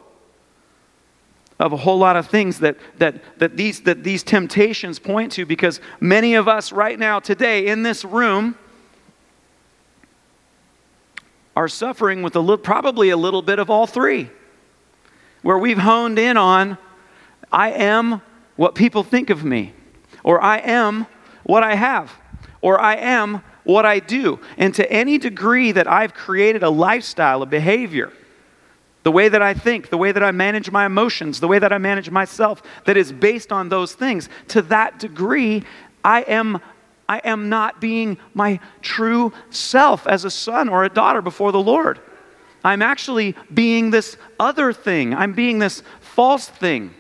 of 1.60 1.72
a 1.72 1.78
whole 1.78 2.00
lot 2.00 2.16
of 2.16 2.28
things 2.28 2.60
that, 2.60 2.76
that, 2.98 3.40
that, 3.40 3.56
these, 3.56 3.82
that 3.84 4.04
these 4.04 4.24
temptations 4.24 5.00
point 5.00 5.32
to 5.32 5.46
because 5.46 5.80
many 6.00 6.34
of 6.34 6.48
us 6.48 6.72
right 6.72 7.00
now, 7.00 7.20
today, 7.20 7.68
in 7.68 7.84
this 7.84 8.04
room, 8.04 8.58
are 11.56 11.68
suffering 11.68 12.24
with 12.24 12.36
a 12.36 12.40
little, 12.40 12.58
probably 12.58 13.12
a 13.12 13.18
little 13.18 13.42
bit 13.42 13.60
of 13.60 13.70
all 13.70 13.88
three 13.88 14.30
where 15.44 15.58
we've 15.58 15.78
honed 15.78 16.18
in 16.18 16.36
on, 16.36 16.78
I 17.52 17.72
am 17.72 18.22
what 18.56 18.74
people 18.74 19.04
think 19.04 19.30
of 19.30 19.44
me, 19.44 19.74
or 20.24 20.42
I 20.42 20.58
am 20.58 21.06
what 21.44 21.62
I 21.62 21.76
have, 21.76 22.12
or 22.62 22.80
I 22.80 22.96
am 22.96 23.44
what 23.64 23.86
I 23.86 24.00
do. 24.00 24.40
And 24.58 24.74
to 24.76 24.92
any 24.92 25.18
degree 25.18 25.72
that 25.72 25.88
I've 25.88 26.14
created 26.14 26.64
a 26.64 26.70
lifestyle, 26.70 27.44
a 27.44 27.46
behavior, 27.46 28.12
the 29.04 29.12
way 29.12 29.30
that 29.30 29.42
I 29.42 29.54
think, 29.54 29.90
the 29.90 29.98
way 29.98 30.12
that 30.12 30.24
I 30.24 30.32
manage 30.32 30.72
my 30.72 30.86
emotions, 30.86 31.40
the 31.40 31.48
way 31.48 31.60
that 31.60 31.74
I 31.74 31.78
manage 31.78 32.10
myself, 32.10 32.64
that 32.86 32.98
is 32.98 33.12
based 33.12 33.52
on 33.52 33.70
those 33.70 33.94
things, 33.94 34.30
to 34.50 34.62
that 34.64 34.98
degree, 34.98 35.64
I 36.04 36.22
am. 36.22 36.60
I 37.10 37.18
am 37.26 37.50
not 37.50 37.82
being 37.82 38.18
my 38.34 38.62
true 38.82 39.34
self 39.50 40.08
as 40.08 40.24
a 40.24 40.32
son 40.32 40.70
or 40.70 40.86
a 40.86 40.90
daughter 40.90 41.22
before 41.22 41.52
the 41.52 41.60
Lord. 41.60 42.00
I'm 42.64 42.82
actually 42.82 43.36
being 43.54 43.92
this 43.92 44.18
other 44.40 44.72
thing. 44.72 45.14
I'm 45.14 45.34
being 45.34 45.60
this 45.60 45.84
false 46.00 46.48
thing. 46.48 46.94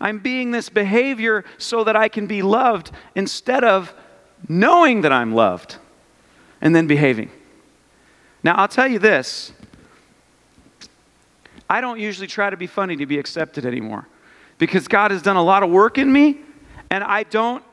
I'm 0.00 0.18
being 0.18 0.50
this 0.50 0.68
behavior 0.68 1.44
so 1.58 1.84
that 1.84 1.96
I 1.96 2.08
can 2.08 2.26
be 2.26 2.42
loved 2.42 2.90
instead 3.14 3.64
of 3.64 3.94
knowing 4.48 5.00
that 5.00 5.12
I'm 5.12 5.34
loved 5.34 5.76
and 6.60 6.74
then 6.74 6.86
behaving. 6.86 7.30
Now, 8.42 8.56
I'll 8.56 8.68
tell 8.68 8.86
you 8.86 8.98
this 8.98 9.52
I 11.68 11.80
don't 11.80 11.98
usually 11.98 12.26
try 12.26 12.50
to 12.50 12.56
be 12.56 12.66
funny 12.66 12.96
to 12.96 13.06
be 13.06 13.18
accepted 13.18 13.64
anymore 13.64 14.06
because 14.58 14.86
God 14.86 15.10
has 15.10 15.22
done 15.22 15.36
a 15.36 15.42
lot 15.42 15.62
of 15.62 15.70
work 15.70 15.98
in 15.98 16.12
me 16.12 16.40
and 16.90 17.02
I 17.02 17.22
don't, 17.24 17.64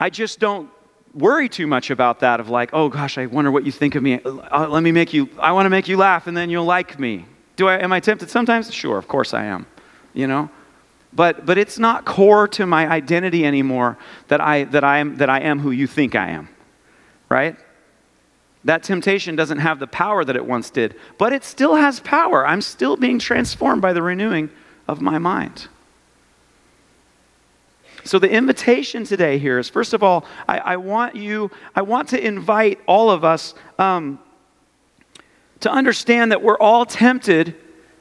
I 0.00 0.10
just 0.10 0.40
don't 0.40 0.70
worry 1.14 1.48
too 1.48 1.66
much 1.66 1.90
about 1.90 2.20
that 2.20 2.40
of 2.40 2.48
like, 2.48 2.70
oh 2.72 2.88
gosh, 2.88 3.18
I 3.18 3.26
wonder 3.26 3.50
what 3.50 3.64
you 3.64 3.72
think 3.72 3.94
of 3.94 4.02
me. 4.02 4.20
Uh, 4.24 4.68
let 4.68 4.82
me 4.82 4.92
make 4.92 5.12
you, 5.12 5.28
I 5.38 5.52
want 5.52 5.66
to 5.66 5.70
make 5.70 5.88
you 5.88 5.96
laugh 5.96 6.26
and 6.26 6.36
then 6.36 6.50
you'll 6.50 6.64
like 6.64 6.98
me. 6.98 7.26
Do 7.56 7.68
I, 7.68 7.78
am 7.78 7.92
I 7.92 8.00
tempted 8.00 8.30
sometimes? 8.30 8.72
Sure, 8.72 8.98
of 8.98 9.08
course 9.08 9.34
I 9.34 9.44
am, 9.44 9.66
you 10.14 10.26
know? 10.26 10.50
But, 11.12 11.46
but 11.46 11.58
it's 11.58 11.78
not 11.78 12.04
core 12.04 12.46
to 12.48 12.66
my 12.66 12.88
identity 12.88 13.44
anymore 13.44 13.98
that 14.28 14.40
I, 14.40 14.64
that, 14.64 14.84
I 14.84 14.98
am, 14.98 15.16
that 15.16 15.30
I 15.30 15.40
am 15.40 15.58
who 15.58 15.70
you 15.70 15.86
think 15.86 16.14
I 16.14 16.28
am, 16.30 16.48
right? 17.28 17.56
That 18.64 18.82
temptation 18.82 19.34
doesn't 19.34 19.58
have 19.58 19.78
the 19.78 19.86
power 19.86 20.24
that 20.24 20.36
it 20.36 20.44
once 20.44 20.68
did, 20.70 20.94
but 21.16 21.32
it 21.32 21.44
still 21.44 21.76
has 21.76 22.00
power. 22.00 22.46
I'm 22.46 22.60
still 22.60 22.96
being 22.96 23.18
transformed 23.18 23.80
by 23.80 23.92
the 23.92 24.02
renewing 24.02 24.50
of 24.86 25.00
my 25.00 25.18
mind. 25.18 25.68
So 28.08 28.18
the 28.18 28.30
invitation 28.30 29.04
today 29.04 29.36
here 29.36 29.58
is 29.58 29.68
first 29.68 29.92
of 29.92 30.02
all, 30.02 30.24
I, 30.48 30.58
I 30.60 30.76
want 30.78 31.14
you, 31.14 31.50
I 31.76 31.82
want 31.82 32.08
to 32.08 32.26
invite 32.26 32.80
all 32.86 33.10
of 33.10 33.22
us 33.22 33.52
um, 33.78 34.18
to 35.60 35.70
understand 35.70 36.32
that 36.32 36.40
we're 36.40 36.56
all 36.56 36.86
tempted 36.86 37.54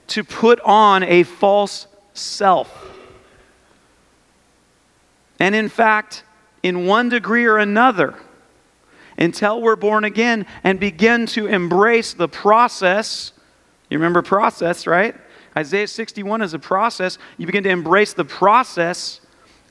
to 0.08 0.24
put 0.24 0.62
on 0.62 1.04
a 1.04 1.24
false 1.24 1.88
self. 2.14 2.90
And 5.42 5.54
in 5.54 5.68
fact, 5.68 6.24
in 6.64 6.86
one 6.86 7.10
degree 7.10 7.44
or 7.44 7.58
another, 7.58 8.16
until 9.18 9.62
we're 9.62 9.76
born 9.76 10.06
again 10.06 10.46
and 10.64 10.80
begin 10.80 11.26
to 11.26 11.48
embrace 11.48 12.14
the 12.14 12.30
process. 12.30 13.34
You 13.90 13.98
remember 13.98 14.22
process, 14.22 14.88
right? 14.88 15.16
Isaiah 15.58 15.86
61 15.86 16.44
is 16.44 16.54
a 16.54 16.60
process. 16.60 17.18
You 17.38 17.46
begin 17.46 17.64
to 17.64 17.70
embrace 17.70 18.14
the 18.14 18.24
process 18.24 19.20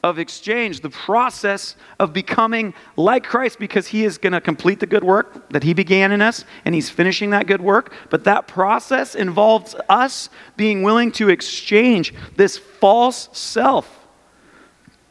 of 0.09 0.19
exchange, 0.21 0.81
the 0.81 0.91
process 0.91 1.75
of 1.99 2.13
becoming 2.13 2.73
like 2.97 3.25
Christ 3.25 3.59
because 3.59 3.89
He 3.89 4.05
is 4.05 4.19
going 4.19 4.33
to 4.33 4.41
complete 4.41 4.79
the 4.79 4.87
good 4.87 5.03
work 5.03 5.51
that 5.51 5.65
He 5.65 5.75
began 5.75 6.13
in 6.13 6.23
us 6.23 6.45
and 6.65 6.75
He's 6.75 6.89
finishing 6.89 7.31
that 7.31 7.47
good 7.47 7.61
work. 7.61 7.93
But 8.09 8.25
that 8.25 8.47
process 8.47 9.15
involves 9.15 9.75
us 9.89 10.31
being 10.57 10.83
willing 10.83 11.11
to 11.13 11.29
exchange 11.29 12.15
this 12.37 12.57
false 12.57 13.29
self. 13.33 13.93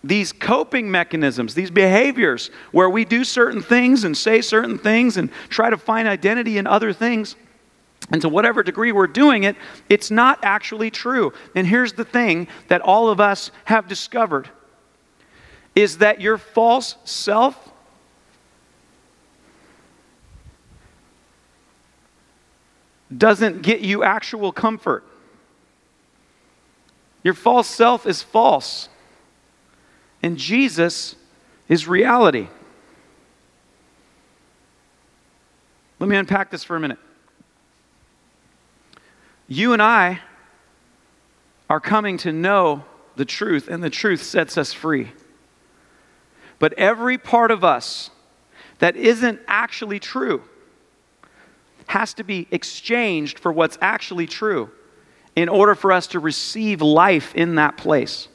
These 0.03 0.31
coping 0.31 0.89
mechanisms, 0.89 1.55
these 1.55 1.71
behaviors 1.71 2.51
where 2.71 2.89
we 2.89 3.05
do 3.05 3.23
certain 3.23 3.61
things 3.61 4.03
and 4.03 4.15
say 4.15 4.41
certain 4.41 4.77
things 4.77 5.17
and 5.17 5.29
try 5.49 5.69
to 5.69 5.77
find 5.77 6.07
identity 6.07 6.57
in 6.57 6.67
other 6.67 6.93
things, 6.93 7.35
and 8.11 8.21
to 8.21 8.29
whatever 8.29 8.61
degree 8.61 8.91
we're 8.91 9.07
doing 9.07 9.43
it, 9.43 9.55
it's 9.89 10.11
not 10.11 10.37
actually 10.43 10.91
true. 10.91 11.33
And 11.55 11.65
here's 11.65 11.93
the 11.93 12.05
thing 12.05 12.47
that 12.67 12.81
all 12.81 13.09
of 13.09 13.19
us 13.19 13.49
have 13.65 13.87
discovered 13.87 14.47
is 15.75 15.97
that 15.97 16.21
your 16.21 16.37
false 16.37 16.95
self 17.03 17.73
doesn't 23.15 23.61
get 23.61 23.81
you 23.81 24.03
actual 24.03 24.51
comfort. 24.51 25.03
Your 27.23 27.33
false 27.33 27.67
self 27.67 28.05
is 28.05 28.21
false, 28.21 28.87
and 30.23 30.37
Jesus 30.37 31.15
is 31.67 31.87
reality. 31.87 32.47
Let 35.99 36.09
me 36.09 36.15
unpack 36.15 36.51
this 36.51 36.63
for 36.63 36.75
a 36.75 36.79
minute. 36.79 36.99
You 39.47 39.73
and 39.73 39.81
I 39.81 40.19
are 41.69 41.79
coming 41.79 42.17
to 42.19 42.31
know 42.31 42.85
the 43.15 43.25
truth, 43.25 43.67
and 43.67 43.83
the 43.83 43.89
truth 43.89 44.21
sets 44.21 44.57
us 44.57 44.71
free. 44.71 45.11
But 46.59 46.73
every 46.73 47.17
part 47.17 47.51
of 47.51 47.63
us 47.63 48.09
that 48.79 48.95
isn't 48.95 49.39
actually 49.47 49.99
true 49.99 50.43
has 51.87 52.13
to 52.15 52.23
be 52.23 52.47
exchanged 52.51 53.39
for 53.39 53.51
what's 53.51 53.77
actually 53.81 54.27
true 54.27 54.69
in 55.35 55.49
order 55.49 55.75
for 55.75 55.91
us 55.91 56.07
to 56.07 56.19
receive 56.19 56.81
life 56.81 57.35
in 57.35 57.55
that 57.55 57.77
place. 57.77 58.27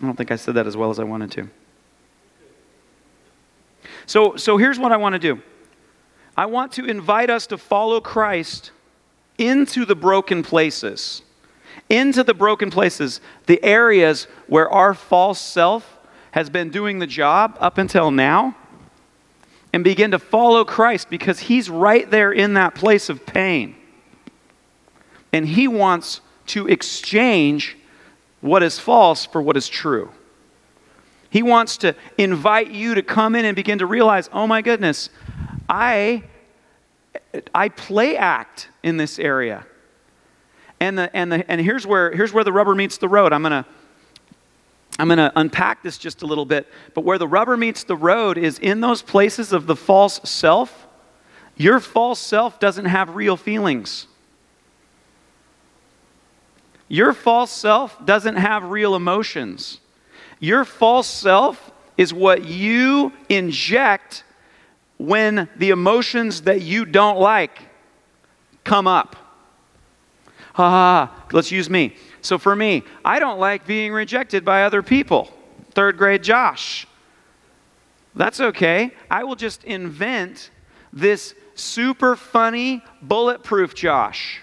I 0.00 0.06
don't 0.06 0.16
think 0.16 0.30
I 0.30 0.36
said 0.36 0.54
that 0.54 0.66
as 0.66 0.76
well 0.76 0.90
as 0.90 0.98
I 0.98 1.04
wanted 1.04 1.32
to. 1.32 1.48
So, 4.06 4.36
so 4.36 4.56
here's 4.56 4.78
what 4.78 4.92
I 4.92 4.96
want 4.96 5.14
to 5.14 5.18
do 5.18 5.42
I 6.36 6.46
want 6.46 6.72
to 6.72 6.84
invite 6.84 7.30
us 7.30 7.46
to 7.48 7.58
follow 7.58 8.00
Christ 8.00 8.70
into 9.38 9.84
the 9.84 9.96
broken 9.96 10.42
places 10.42 11.22
into 11.88 12.22
the 12.22 12.34
broken 12.34 12.70
places, 12.70 13.20
the 13.46 13.62
areas 13.64 14.26
where 14.46 14.68
our 14.68 14.94
false 14.94 15.40
self 15.40 15.98
has 16.32 16.50
been 16.50 16.70
doing 16.70 16.98
the 16.98 17.06
job 17.06 17.56
up 17.60 17.78
until 17.78 18.10
now, 18.10 18.56
and 19.72 19.84
begin 19.84 20.10
to 20.10 20.18
follow 20.18 20.64
Christ 20.64 21.10
because 21.10 21.40
He's 21.40 21.68
right 21.68 22.10
there 22.10 22.32
in 22.32 22.54
that 22.54 22.74
place 22.74 23.08
of 23.08 23.26
pain. 23.26 23.76
And 25.32 25.46
He 25.46 25.68
wants 25.68 26.20
to 26.46 26.66
exchange 26.66 27.76
what 28.40 28.62
is 28.62 28.78
false 28.78 29.26
for 29.26 29.42
what 29.42 29.56
is 29.56 29.68
true. 29.68 30.10
He 31.30 31.42
wants 31.42 31.76
to 31.78 31.94
invite 32.16 32.70
you 32.70 32.94
to 32.94 33.02
come 33.02 33.34
in 33.34 33.44
and 33.44 33.54
begin 33.54 33.78
to 33.78 33.86
realize, 33.86 34.30
oh 34.32 34.46
my 34.46 34.62
goodness, 34.62 35.10
I, 35.68 36.24
I 37.54 37.68
play 37.68 38.16
act 38.16 38.68
in 38.82 38.96
this 38.96 39.18
area. 39.18 39.66
And, 40.80 40.98
the, 40.98 41.14
and, 41.16 41.32
the, 41.32 41.50
and 41.50 41.60
here's, 41.60 41.86
where, 41.86 42.12
here's 42.12 42.32
where 42.32 42.44
the 42.44 42.52
rubber 42.52 42.74
meets 42.74 42.98
the 42.98 43.08
road. 43.08 43.32
I'm 43.32 43.42
going 43.42 43.64
to 43.64 43.68
I'm 44.98 45.06
going 45.06 45.18
to 45.18 45.32
unpack 45.36 45.82
this 45.82 45.96
just 45.96 46.22
a 46.22 46.26
little 46.26 46.44
bit. 46.44 46.66
But 46.92 47.02
where 47.02 47.18
the 47.18 47.28
rubber 47.28 47.56
meets 47.56 47.84
the 47.84 47.96
road 47.96 48.36
is 48.36 48.58
in 48.58 48.80
those 48.80 49.00
places 49.00 49.52
of 49.52 49.66
the 49.66 49.76
false 49.76 50.20
self, 50.28 50.86
your 51.56 51.78
false 51.78 52.18
self 52.18 52.58
doesn't 52.58 52.86
have 52.86 53.14
real 53.14 53.36
feelings. 53.36 54.06
Your 56.88 57.12
false 57.12 57.52
self 57.52 58.04
doesn't 58.04 58.36
have 58.36 58.64
real 58.64 58.96
emotions. 58.96 59.78
Your 60.40 60.64
false 60.64 61.06
self 61.06 61.70
is 61.96 62.12
what 62.12 62.44
you 62.44 63.12
inject 63.28 64.24
when 64.96 65.48
the 65.56 65.70
emotions 65.70 66.42
that 66.42 66.62
you 66.62 66.84
don't 66.84 67.18
like 67.18 67.60
come 68.64 68.86
up 68.86 69.16
ha 70.58 70.70
ha, 70.70 71.24
let's 71.32 71.52
use 71.52 71.70
me. 71.70 71.94
So 72.20 72.36
for 72.36 72.56
me, 72.56 72.82
I 73.04 73.20
don't 73.20 73.38
like 73.38 73.64
being 73.64 73.92
rejected 73.92 74.44
by 74.44 74.64
other 74.64 74.82
people. 74.82 75.32
Third 75.70 75.96
grade 75.96 76.22
Josh. 76.22 76.86
That's 78.16 78.40
okay. 78.40 78.90
I 79.08 79.22
will 79.22 79.36
just 79.36 79.62
invent 79.62 80.50
this 80.92 81.34
super 81.54 82.16
funny, 82.16 82.82
bulletproof 83.00 83.74
Josh 83.74 84.40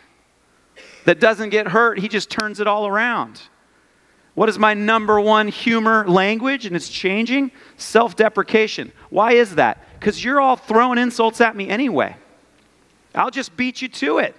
that 1.04 1.20
doesn't 1.20 1.50
get 1.50 1.68
hurt. 1.68 2.00
He 2.00 2.08
just 2.08 2.30
turns 2.30 2.62
it 2.62 2.68
all 2.68 2.88
around. 2.88 3.42
What 4.36 4.48
is 4.48 4.58
my 4.58 4.74
number 4.74 5.20
one 5.20 5.50
humor 5.50 6.08
language? 6.08 6.66
And 6.66 6.76
it's 6.78 6.90
changing 6.90 7.52
self 7.76 8.16
deprecation. 8.16 8.94
Why 9.10 9.34
is 9.34 9.56
that? 9.56 9.84
Because 10.00 10.24
you're 10.24 10.40
all 10.40 10.56
throwing 10.56 10.98
insults 10.98 11.42
at 11.42 11.58
me 11.58 11.68
anyway. 11.68 12.16
I'll 13.14 13.32
just 13.32 13.58
beat 13.58 13.82
you 13.82 13.90
to 13.90 14.20
it. 14.20 14.36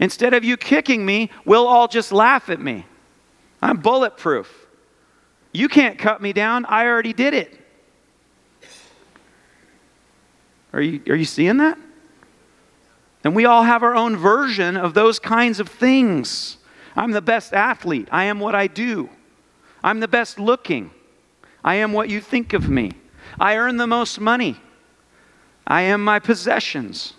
Instead 0.00 0.34
of 0.34 0.44
you 0.44 0.56
kicking 0.56 1.04
me, 1.04 1.30
we'll 1.44 1.66
all 1.66 1.88
just 1.88 2.12
laugh 2.12 2.48
at 2.48 2.60
me. 2.60 2.86
I'm 3.60 3.78
bulletproof. 3.78 4.66
You 5.52 5.68
can't 5.68 5.98
cut 5.98 6.22
me 6.22 6.32
down. 6.32 6.64
I 6.66 6.86
already 6.86 7.12
did 7.12 7.34
it. 7.34 7.58
Are 10.72 10.80
you, 10.80 11.00
are 11.08 11.16
you 11.16 11.24
seeing 11.24 11.56
that? 11.56 11.78
And 13.24 13.34
we 13.34 13.44
all 13.46 13.64
have 13.64 13.82
our 13.82 13.94
own 13.94 14.16
version 14.16 14.76
of 14.76 14.94
those 14.94 15.18
kinds 15.18 15.58
of 15.58 15.68
things. 15.68 16.58
I'm 16.94 17.10
the 17.10 17.22
best 17.22 17.52
athlete. 17.52 18.08
I 18.12 18.24
am 18.24 18.38
what 18.38 18.54
I 18.54 18.66
do. 18.66 19.08
I'm 19.82 20.00
the 20.00 20.08
best 20.08 20.38
looking. 20.38 20.90
I 21.64 21.76
am 21.76 21.92
what 21.92 22.08
you 22.08 22.20
think 22.20 22.52
of 22.52 22.68
me. 22.68 22.92
I 23.40 23.56
earn 23.56 23.76
the 23.76 23.86
most 23.86 24.20
money. 24.20 24.56
I 25.66 25.82
am 25.82 26.04
my 26.04 26.18
possessions. 26.18 27.14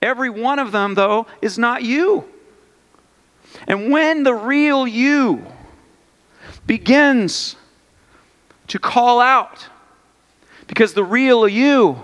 Every 0.00 0.30
one 0.30 0.58
of 0.58 0.72
them, 0.72 0.94
though, 0.94 1.26
is 1.42 1.58
not 1.58 1.82
you. 1.82 2.24
And 3.66 3.90
when 3.90 4.22
the 4.22 4.34
real 4.34 4.86
you 4.86 5.44
begins 6.66 7.56
to 8.68 8.78
call 8.78 9.20
out, 9.20 9.66
because 10.66 10.92
the 10.92 11.04
real 11.04 11.48
you 11.48 12.02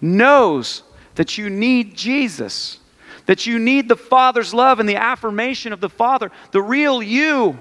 knows 0.00 0.82
that 1.14 1.38
you 1.38 1.48
need 1.48 1.96
Jesus, 1.96 2.78
that 3.26 3.46
you 3.46 3.58
need 3.58 3.88
the 3.88 3.96
Father's 3.96 4.52
love 4.52 4.78
and 4.78 4.88
the 4.88 4.96
affirmation 4.96 5.72
of 5.72 5.80
the 5.80 5.88
Father, 5.88 6.30
the 6.52 6.62
real 6.62 7.02
you 7.02 7.58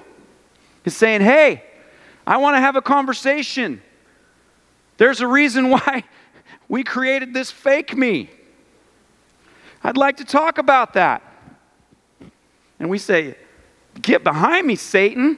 is 0.86 0.96
saying, 0.96 1.22
Hey, 1.22 1.64
I 2.28 2.38
want 2.38 2.56
to 2.56 2.60
have 2.60 2.76
a 2.76 2.82
conversation. 2.82 3.82
There's 4.98 5.22
a 5.22 5.28
reason 5.28 5.70
why 5.72 6.04
we 6.68 6.84
created 6.84 7.34
this 7.34 7.50
fake 7.50 7.96
me. 7.96 8.30
I'd 9.84 9.98
like 9.98 10.18
to 10.18 10.26
talk 10.26 10.58
about 10.58 10.94
that. 10.94 11.22
And 12.80 12.90
we 12.90 12.98
say, 12.98 13.36
Get 14.02 14.24
behind 14.24 14.66
me, 14.66 14.76
Satan. 14.76 15.38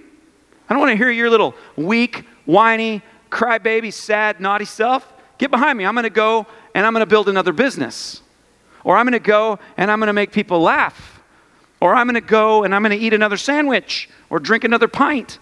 I 0.70 0.74
don't 0.74 0.80
want 0.80 0.92
to 0.92 0.98
hear 0.98 1.12
your 1.12 1.30
little 1.30 1.56
weak, 1.76 2.26
whiny, 2.46 3.02
crybaby, 3.30 3.92
sad, 3.92 4.40
naughty 4.40 4.66
self. 4.66 5.12
Get 5.38 5.52
behind 5.52 5.78
me. 5.78 5.86
I'm 5.86 5.94
going 5.94 6.04
to 6.04 6.10
go 6.10 6.48
and 6.74 6.86
I'm 6.86 6.94
going 6.94 7.02
to 7.02 7.10
build 7.10 7.28
another 7.28 7.54
business. 7.54 8.22
Or 8.84 8.98
I'm 8.98 9.06
going 9.06 9.14
to 9.14 9.20
go 9.20 9.60
and 9.78 9.92
I'm 9.92 10.00
going 10.00 10.08
to 10.08 10.14
make 10.14 10.32
people 10.32 10.62
laugh. 10.62 11.22
Or 11.82 11.94
I'm 11.94 12.08
going 12.08 12.16
to 12.16 12.22
go 12.22 12.64
and 12.64 12.74
I'm 12.74 12.82
going 12.82 12.98
to 12.98 13.04
eat 13.04 13.14
another 13.14 13.38
sandwich 13.38 14.10
or 14.30 14.40
drink 14.40 14.64
another 14.64 14.88
pint. 14.88 15.40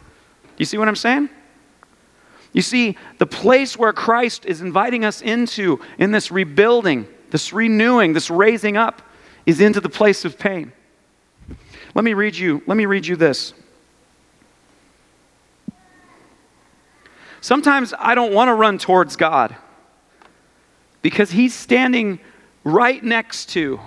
You 0.58 0.66
see 0.66 0.78
what 0.78 0.88
I'm 0.88 0.96
saying? 0.96 1.30
You 2.52 2.62
see, 2.62 2.98
the 3.18 3.26
place 3.26 3.78
where 3.78 3.94
Christ 3.94 4.46
is 4.46 4.62
inviting 4.62 5.06
us 5.06 5.22
into 5.22 5.80
in 5.98 6.12
this 6.12 6.32
rebuilding, 6.32 7.08
this 7.34 7.52
renewing, 7.52 8.14
this 8.14 8.30
raising 8.30 8.78
up, 8.78 9.02
is 9.48 9.60
into 9.60 9.82
the 9.82 9.90
place 9.90 10.24
of 10.24 10.38
pain. 10.38 10.72
Let 11.96 12.06
me 12.06 12.14
read 12.14 12.38
you, 12.38 12.62
let 12.68 12.78
me 12.78 12.86
read 12.86 13.08
you 13.08 13.16
this. 13.16 13.56
Sometimes 17.42 17.92
I 17.98 18.14
don't 18.14 18.34
want 18.34 18.50
to 18.50 18.54
run 18.54 18.78
towards 18.78 19.16
God 19.16 19.56
because 21.02 21.32
He's 21.32 21.56
standing 21.56 22.20
right 22.64 23.04
next 23.04 23.50
to, 23.50 23.80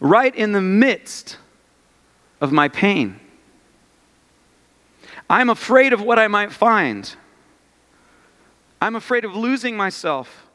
right 0.00 0.34
in 0.34 0.52
the 0.52 0.62
midst 0.62 1.36
of 2.40 2.52
my 2.52 2.68
pain. 2.68 3.20
I'm 5.28 5.50
afraid 5.50 5.92
of 5.92 6.00
what 6.00 6.18
I 6.18 6.26
might 6.26 6.52
find. 6.52 7.14
I'm 8.80 8.96
afraid 8.96 9.26
of 9.26 9.36
losing 9.36 9.76
myself, 9.76 10.47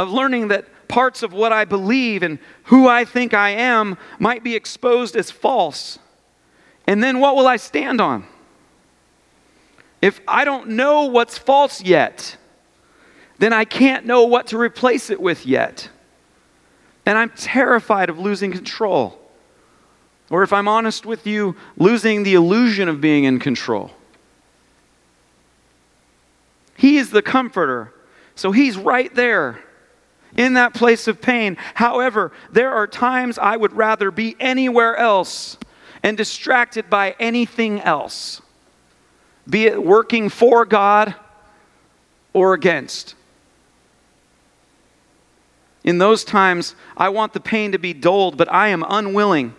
of 0.00 0.10
learning 0.10 0.48
that 0.48 0.64
parts 0.88 1.22
of 1.22 1.34
what 1.34 1.52
I 1.52 1.66
believe 1.66 2.22
and 2.22 2.38
who 2.64 2.88
I 2.88 3.04
think 3.04 3.34
I 3.34 3.50
am 3.50 3.98
might 4.18 4.42
be 4.42 4.56
exposed 4.56 5.14
as 5.14 5.30
false. 5.30 5.98
And 6.86 7.04
then 7.04 7.20
what 7.20 7.36
will 7.36 7.46
I 7.46 7.56
stand 7.56 8.00
on? 8.00 8.24
If 10.00 10.22
I 10.26 10.46
don't 10.46 10.70
know 10.70 11.04
what's 11.04 11.36
false 11.36 11.82
yet, 11.82 12.38
then 13.38 13.52
I 13.52 13.66
can't 13.66 14.06
know 14.06 14.24
what 14.24 14.46
to 14.48 14.58
replace 14.58 15.10
it 15.10 15.20
with 15.20 15.44
yet. 15.44 15.90
And 17.04 17.18
I'm 17.18 17.30
terrified 17.30 18.08
of 18.08 18.18
losing 18.18 18.50
control. 18.50 19.20
Or 20.30 20.42
if 20.42 20.50
I'm 20.50 20.66
honest 20.66 21.04
with 21.04 21.26
you, 21.26 21.56
losing 21.76 22.22
the 22.22 22.32
illusion 22.32 22.88
of 22.88 23.02
being 23.02 23.24
in 23.24 23.38
control. 23.38 23.90
He 26.78 26.96
is 26.96 27.10
the 27.10 27.20
comforter. 27.20 27.92
So 28.34 28.50
he's 28.50 28.78
right 28.78 29.14
there 29.14 29.60
in 30.36 30.54
that 30.54 30.74
place 30.74 31.08
of 31.08 31.20
pain. 31.20 31.56
However, 31.74 32.32
there 32.50 32.72
are 32.72 32.86
times 32.86 33.38
I 33.38 33.56
would 33.56 33.72
rather 33.72 34.10
be 34.10 34.36
anywhere 34.40 34.96
else 34.96 35.56
and 36.02 36.16
distracted 36.16 36.88
by 36.88 37.14
anything 37.18 37.80
else 37.80 38.40
be 39.50 39.66
it 39.66 39.82
working 39.82 40.28
for 40.28 40.64
God 40.64 41.14
or 42.32 42.54
against. 42.54 43.16
In 45.82 45.98
those 45.98 46.24
times, 46.24 46.76
I 46.96 47.08
want 47.08 47.32
the 47.32 47.40
pain 47.40 47.72
to 47.72 47.78
be 47.78 47.92
dulled, 47.92 48.36
but 48.36 48.52
I 48.52 48.68
am 48.68 48.84
unwilling, 48.86 49.54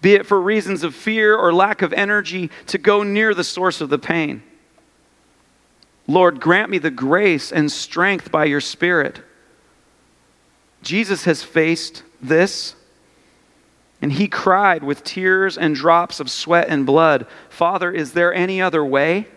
be 0.00 0.14
it 0.14 0.26
for 0.26 0.40
reasons 0.40 0.82
of 0.82 0.94
fear 0.94 1.36
or 1.36 1.52
lack 1.52 1.82
of 1.82 1.92
energy, 1.92 2.50
to 2.66 2.78
go 2.78 3.02
near 3.02 3.34
the 3.34 3.44
source 3.44 3.80
of 3.80 3.90
the 3.90 3.98
pain. 3.98 4.42
Lord, 6.10 6.40
grant 6.40 6.70
me 6.70 6.78
the 6.78 6.90
grace 6.90 7.52
and 7.52 7.70
strength 7.70 8.32
by 8.32 8.46
your 8.46 8.60
Spirit. 8.60 9.20
Jesus 10.82 11.24
has 11.24 11.44
faced 11.44 12.02
this. 12.20 12.74
And 14.02 14.12
he 14.12 14.26
cried 14.26 14.82
with 14.82 15.04
tears 15.04 15.56
and 15.56 15.74
drops 15.74 16.18
of 16.18 16.30
sweat 16.30 16.68
and 16.68 16.84
blood 16.84 17.26
Father, 17.48 17.92
is 17.92 18.12
there 18.12 18.34
any 18.34 18.60
other 18.60 18.84
way? 18.84 19.28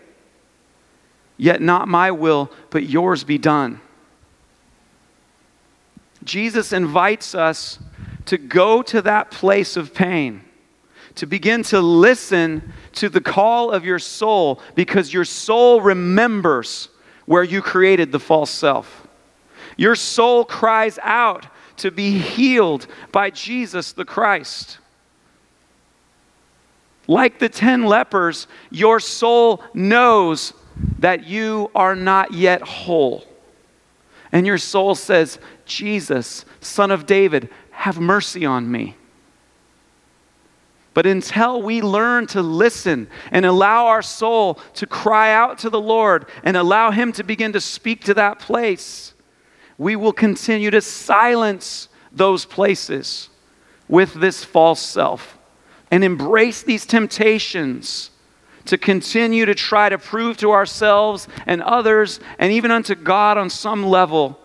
Yet 1.36 1.60
not 1.60 1.86
my 1.86 2.10
will, 2.10 2.50
but 2.70 2.88
yours 2.88 3.22
be 3.22 3.38
done. 3.38 3.80
Jesus 6.24 6.72
invites 6.72 7.36
us 7.36 7.78
to 8.26 8.36
go 8.36 8.82
to 8.82 9.02
that 9.02 9.30
place 9.30 9.76
of 9.76 9.94
pain, 9.94 10.43
to 11.16 11.26
begin 11.26 11.62
to 11.64 11.80
listen 11.80 12.72
to 12.92 13.08
the 13.08 13.20
call 13.20 13.70
of 13.70 13.84
your 13.84 13.98
soul, 13.98 14.60
because 14.74 15.12
your 15.12 15.24
soul 15.24 15.80
remembers 15.80 16.88
where 17.26 17.44
you 17.44 17.62
created 17.62 18.12
the 18.12 18.20
false 18.20 18.50
self. 18.50 19.06
Your 19.76 19.94
soul 19.94 20.44
cries 20.44 20.98
out 21.02 21.46
to 21.78 21.90
be 21.90 22.18
healed 22.18 22.86
by 23.10 23.30
Jesus 23.30 23.92
the 23.92 24.04
Christ. 24.04 24.78
Like 27.06 27.38
the 27.38 27.48
ten 27.48 27.84
lepers, 27.84 28.46
your 28.70 29.00
soul 29.00 29.62
knows 29.74 30.52
that 30.98 31.26
you 31.26 31.70
are 31.74 31.94
not 31.94 32.32
yet 32.32 32.62
whole. 32.62 33.24
And 34.32 34.46
your 34.46 34.58
soul 34.58 34.94
says, 34.94 35.38
Jesus, 35.64 36.44
Son 36.60 36.90
of 36.90 37.06
David, 37.06 37.48
have 37.70 38.00
mercy 38.00 38.44
on 38.44 38.70
me. 38.70 38.96
But 40.94 41.06
until 41.06 41.60
we 41.60 41.82
learn 41.82 42.28
to 42.28 42.40
listen 42.40 43.08
and 43.32 43.44
allow 43.44 43.86
our 43.86 44.02
soul 44.02 44.60
to 44.74 44.86
cry 44.86 45.32
out 45.32 45.58
to 45.58 45.70
the 45.70 45.80
Lord 45.80 46.26
and 46.44 46.56
allow 46.56 46.92
Him 46.92 47.12
to 47.12 47.24
begin 47.24 47.52
to 47.52 47.60
speak 47.60 48.04
to 48.04 48.14
that 48.14 48.38
place, 48.38 49.12
we 49.76 49.96
will 49.96 50.12
continue 50.12 50.70
to 50.70 50.80
silence 50.80 51.88
those 52.12 52.44
places 52.44 53.28
with 53.88 54.14
this 54.14 54.44
false 54.44 54.80
self 54.80 55.36
and 55.90 56.04
embrace 56.04 56.62
these 56.62 56.86
temptations 56.86 58.10
to 58.66 58.78
continue 58.78 59.44
to 59.44 59.54
try 59.54 59.88
to 59.88 59.98
prove 59.98 60.36
to 60.38 60.52
ourselves 60.52 61.28
and 61.46 61.62
others 61.62 62.20
and 62.38 62.52
even 62.52 62.70
unto 62.70 62.94
God 62.94 63.36
on 63.36 63.50
some 63.50 63.84
level 63.84 64.38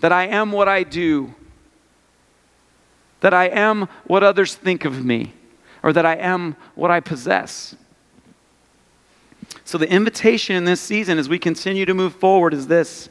that 0.00 0.12
I 0.12 0.26
am 0.26 0.52
what 0.52 0.68
I 0.68 0.82
do, 0.82 1.34
that 3.20 3.32
I 3.32 3.46
am 3.46 3.88
what 4.06 4.22
others 4.22 4.54
think 4.54 4.84
of 4.84 5.02
me, 5.04 5.32
or 5.84 5.92
that 5.92 6.06
I 6.06 6.16
am 6.16 6.56
what 6.74 6.90
I 6.90 6.98
possess. 6.98 7.76
So, 9.66 9.76
the 9.76 9.88
invitation 9.88 10.56
in 10.56 10.64
this 10.64 10.80
season 10.80 11.18
as 11.18 11.28
we 11.28 11.38
continue 11.38 11.84
to 11.84 11.92
move 11.92 12.16
forward 12.16 12.54
is 12.54 12.66
this 12.66 13.10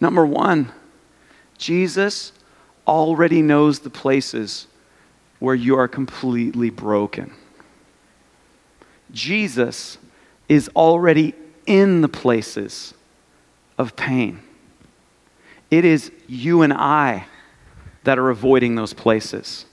Number 0.00 0.24
one, 0.24 0.72
Jesus 1.58 2.32
already 2.86 3.42
knows 3.42 3.80
the 3.80 3.90
places 3.90 4.68
where 5.40 5.54
you 5.54 5.76
are 5.76 5.88
completely 5.88 6.70
broken. 6.70 7.32
Jesus 9.10 9.98
is 10.48 10.70
already 10.76 11.34
in 11.66 12.02
the 12.02 12.08
places 12.08 12.94
of 13.78 13.96
pain. 13.96 14.40
It 15.70 15.84
is 15.84 16.12
you 16.28 16.62
and 16.62 16.72
I 16.72 17.26
that 18.04 18.18
are 18.18 18.30
avoiding 18.30 18.76
those 18.76 18.92
places 18.92 19.66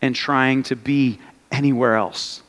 and 0.00 0.14
trying 0.14 0.62
to 0.62 0.76
be 0.76 1.18
anywhere 1.54 1.94
else. 1.94 2.42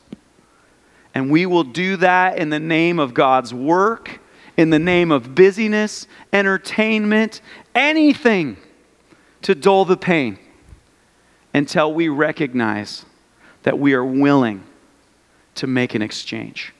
And 1.14 1.30
we 1.30 1.46
will 1.46 1.64
do 1.64 1.96
that 1.98 2.38
in 2.38 2.50
the 2.50 2.60
name 2.60 2.98
of 2.98 3.14
God's 3.14 3.54
work, 3.54 4.20
in 4.56 4.70
the 4.70 4.78
name 4.78 5.10
of 5.12 5.34
busyness, 5.34 6.06
entertainment, 6.32 7.40
anything 7.74 8.56
to 9.42 9.54
dull 9.54 9.84
the 9.84 9.96
pain 9.96 10.38
until 11.54 11.94
we 11.94 12.08
recognize 12.08 13.04
that 13.62 13.78
we 13.78 13.94
are 13.94 14.04
willing 14.04 14.64
to 15.54 15.66
make 15.66 15.94
an 15.94 16.02
exchange, 16.02 16.74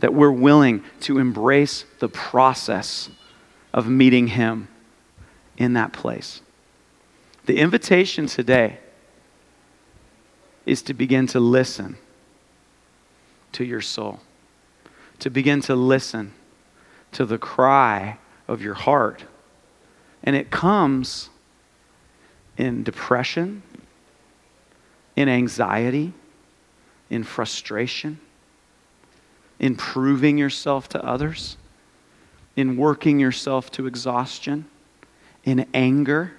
that 0.00 0.12
we're 0.12 0.32
willing 0.32 0.82
to 1.00 1.18
embrace 1.18 1.84
the 2.00 2.08
process 2.08 3.10
of 3.72 3.86
meeting 3.86 4.28
Him 4.28 4.68
in 5.56 5.74
that 5.74 5.92
place. 5.92 6.40
The 7.46 7.58
invitation 7.58 8.26
today 8.26 8.78
is 10.66 10.82
to 10.82 10.94
begin 10.94 11.26
to 11.28 11.40
listen 11.40 11.96
to 13.52 13.64
your 13.64 13.80
soul, 13.80 14.20
to 15.18 15.30
begin 15.30 15.60
to 15.62 15.74
listen 15.74 16.32
to 17.12 17.24
the 17.24 17.38
cry 17.38 18.18
of 18.46 18.62
your 18.62 18.74
heart. 18.74 19.24
And 20.22 20.36
it 20.36 20.50
comes 20.50 21.30
in 22.56 22.82
depression, 22.82 23.62
in 25.16 25.28
anxiety, 25.28 26.12
in 27.08 27.24
frustration, 27.24 28.20
in 29.58 29.74
proving 29.76 30.38
yourself 30.38 30.88
to 30.90 31.04
others, 31.04 31.56
in 32.56 32.76
working 32.76 33.18
yourself 33.18 33.70
to 33.72 33.86
exhaustion, 33.86 34.66
in 35.44 35.66
anger, 35.74 36.32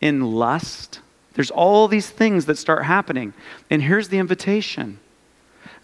in 0.00 0.20
lust. 0.20 1.00
There's 1.36 1.50
all 1.50 1.86
these 1.86 2.08
things 2.08 2.46
that 2.46 2.56
start 2.56 2.84
happening. 2.84 3.34
And 3.68 3.82
here's 3.82 4.08
the 4.08 4.18
invitation 4.18 4.98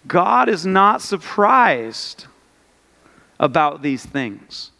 God 0.06 0.48
is 0.48 0.64
not 0.64 1.02
surprised 1.02 2.26
about 3.38 3.82
these 3.82 4.04
things. 4.04 4.70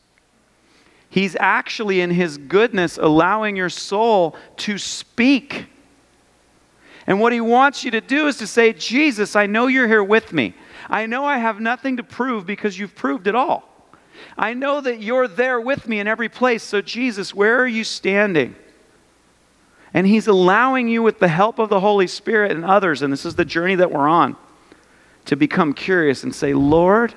He's 1.10 1.36
actually, 1.38 2.00
in 2.00 2.10
His 2.10 2.38
goodness, 2.38 2.96
allowing 2.96 3.54
your 3.54 3.68
soul 3.68 4.34
to 4.58 4.78
speak. 4.78 5.66
And 7.06 7.20
what 7.20 7.34
He 7.34 7.40
wants 7.42 7.84
you 7.84 7.90
to 7.90 8.00
do 8.00 8.26
is 8.26 8.38
to 8.38 8.46
say, 8.46 8.72
Jesus, 8.72 9.36
I 9.36 9.44
know 9.44 9.66
you're 9.66 9.88
here 9.88 10.02
with 10.02 10.32
me. 10.32 10.54
I 10.88 11.04
know 11.04 11.26
I 11.26 11.36
have 11.36 11.60
nothing 11.60 11.98
to 11.98 12.02
prove 12.02 12.46
because 12.46 12.78
you've 12.78 12.94
proved 12.94 13.26
it 13.26 13.34
all. 13.34 13.68
I 14.38 14.54
know 14.54 14.80
that 14.80 15.02
you're 15.02 15.28
there 15.28 15.60
with 15.60 15.86
me 15.86 16.00
in 16.00 16.08
every 16.08 16.30
place. 16.30 16.62
So, 16.62 16.80
Jesus, 16.80 17.34
where 17.34 17.58
are 17.60 17.68
you 17.68 17.84
standing? 17.84 18.56
And 19.94 20.06
He's 20.06 20.26
allowing 20.26 20.88
you, 20.88 21.02
with 21.02 21.18
the 21.18 21.28
help 21.28 21.58
of 21.58 21.68
the 21.68 21.80
Holy 21.80 22.06
Spirit 22.06 22.52
and 22.52 22.64
others, 22.64 23.02
and 23.02 23.12
this 23.12 23.26
is 23.26 23.34
the 23.34 23.44
journey 23.44 23.74
that 23.74 23.90
we're 23.90 24.08
on, 24.08 24.36
to 25.26 25.36
become 25.36 25.72
curious 25.72 26.22
and 26.22 26.34
say, 26.34 26.54
Lord, 26.54 27.14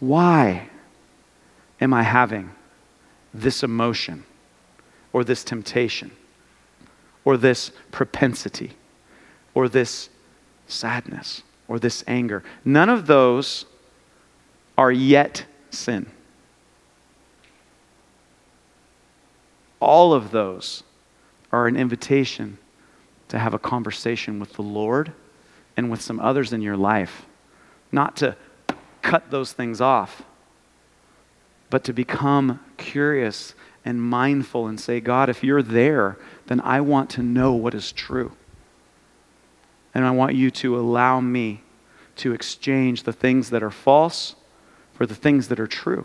why 0.00 0.68
am 1.80 1.94
I 1.94 2.02
having 2.02 2.50
this 3.32 3.62
emotion 3.62 4.24
or 5.12 5.24
this 5.24 5.44
temptation 5.44 6.10
or 7.24 7.36
this 7.36 7.70
propensity 7.90 8.72
or 9.54 9.68
this 9.68 10.08
sadness 10.66 11.42
or 11.68 11.78
this 11.78 12.02
anger? 12.06 12.42
None 12.64 12.88
of 12.88 13.06
those 13.06 13.66
are 14.76 14.90
yet 14.90 15.44
sin. 15.70 16.10
All 19.80 20.12
of 20.12 20.30
those 20.30 20.82
are 21.50 21.66
an 21.66 21.76
invitation 21.76 22.58
to 23.28 23.38
have 23.38 23.54
a 23.54 23.58
conversation 23.58 24.38
with 24.38 24.52
the 24.54 24.62
Lord 24.62 25.12
and 25.76 25.90
with 25.90 26.02
some 26.02 26.20
others 26.20 26.52
in 26.52 26.60
your 26.60 26.76
life. 26.76 27.26
Not 27.90 28.16
to 28.18 28.36
cut 29.02 29.30
those 29.30 29.52
things 29.52 29.80
off, 29.80 30.22
but 31.70 31.84
to 31.84 31.92
become 31.92 32.60
curious 32.76 33.54
and 33.84 34.02
mindful 34.02 34.66
and 34.66 34.78
say, 34.78 35.00
God, 35.00 35.28
if 35.28 35.42
you're 35.42 35.62
there, 35.62 36.18
then 36.46 36.60
I 36.60 36.80
want 36.80 37.08
to 37.10 37.22
know 37.22 37.52
what 37.52 37.74
is 37.74 37.92
true. 37.92 38.32
And 39.94 40.04
I 40.04 40.10
want 40.10 40.34
you 40.34 40.50
to 40.50 40.78
allow 40.78 41.20
me 41.20 41.62
to 42.16 42.32
exchange 42.32 43.04
the 43.04 43.12
things 43.12 43.50
that 43.50 43.62
are 43.62 43.70
false 43.70 44.36
for 44.92 45.06
the 45.06 45.14
things 45.14 45.48
that 45.48 45.58
are 45.58 45.66
true. 45.66 46.04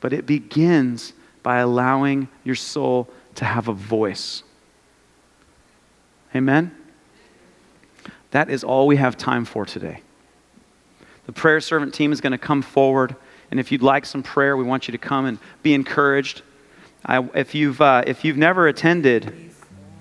But 0.00 0.12
it 0.12 0.26
begins 0.26 1.14
by 1.44 1.58
allowing 1.58 2.26
your 2.42 2.56
soul 2.56 3.08
to 3.36 3.44
have 3.44 3.68
a 3.68 3.72
voice. 3.72 4.42
Amen? 6.34 6.74
That 8.32 8.50
is 8.50 8.64
all 8.64 8.88
we 8.88 8.96
have 8.96 9.16
time 9.16 9.44
for 9.44 9.64
today. 9.64 10.00
The 11.26 11.32
prayer 11.32 11.60
servant 11.60 11.94
team 11.94 12.10
is 12.10 12.20
going 12.20 12.32
to 12.32 12.38
come 12.38 12.62
forward. 12.62 13.14
And 13.50 13.60
if 13.60 13.70
you'd 13.70 13.82
like 13.82 14.06
some 14.06 14.24
prayer, 14.24 14.56
we 14.56 14.64
want 14.64 14.88
you 14.88 14.92
to 14.92 14.98
come 14.98 15.26
and 15.26 15.38
be 15.62 15.74
encouraged. 15.74 16.42
I, 17.06 17.22
if, 17.34 17.54
you've, 17.54 17.80
uh, 17.80 18.02
if 18.06 18.24
you've 18.24 18.36
never 18.36 18.66
attended 18.66 19.52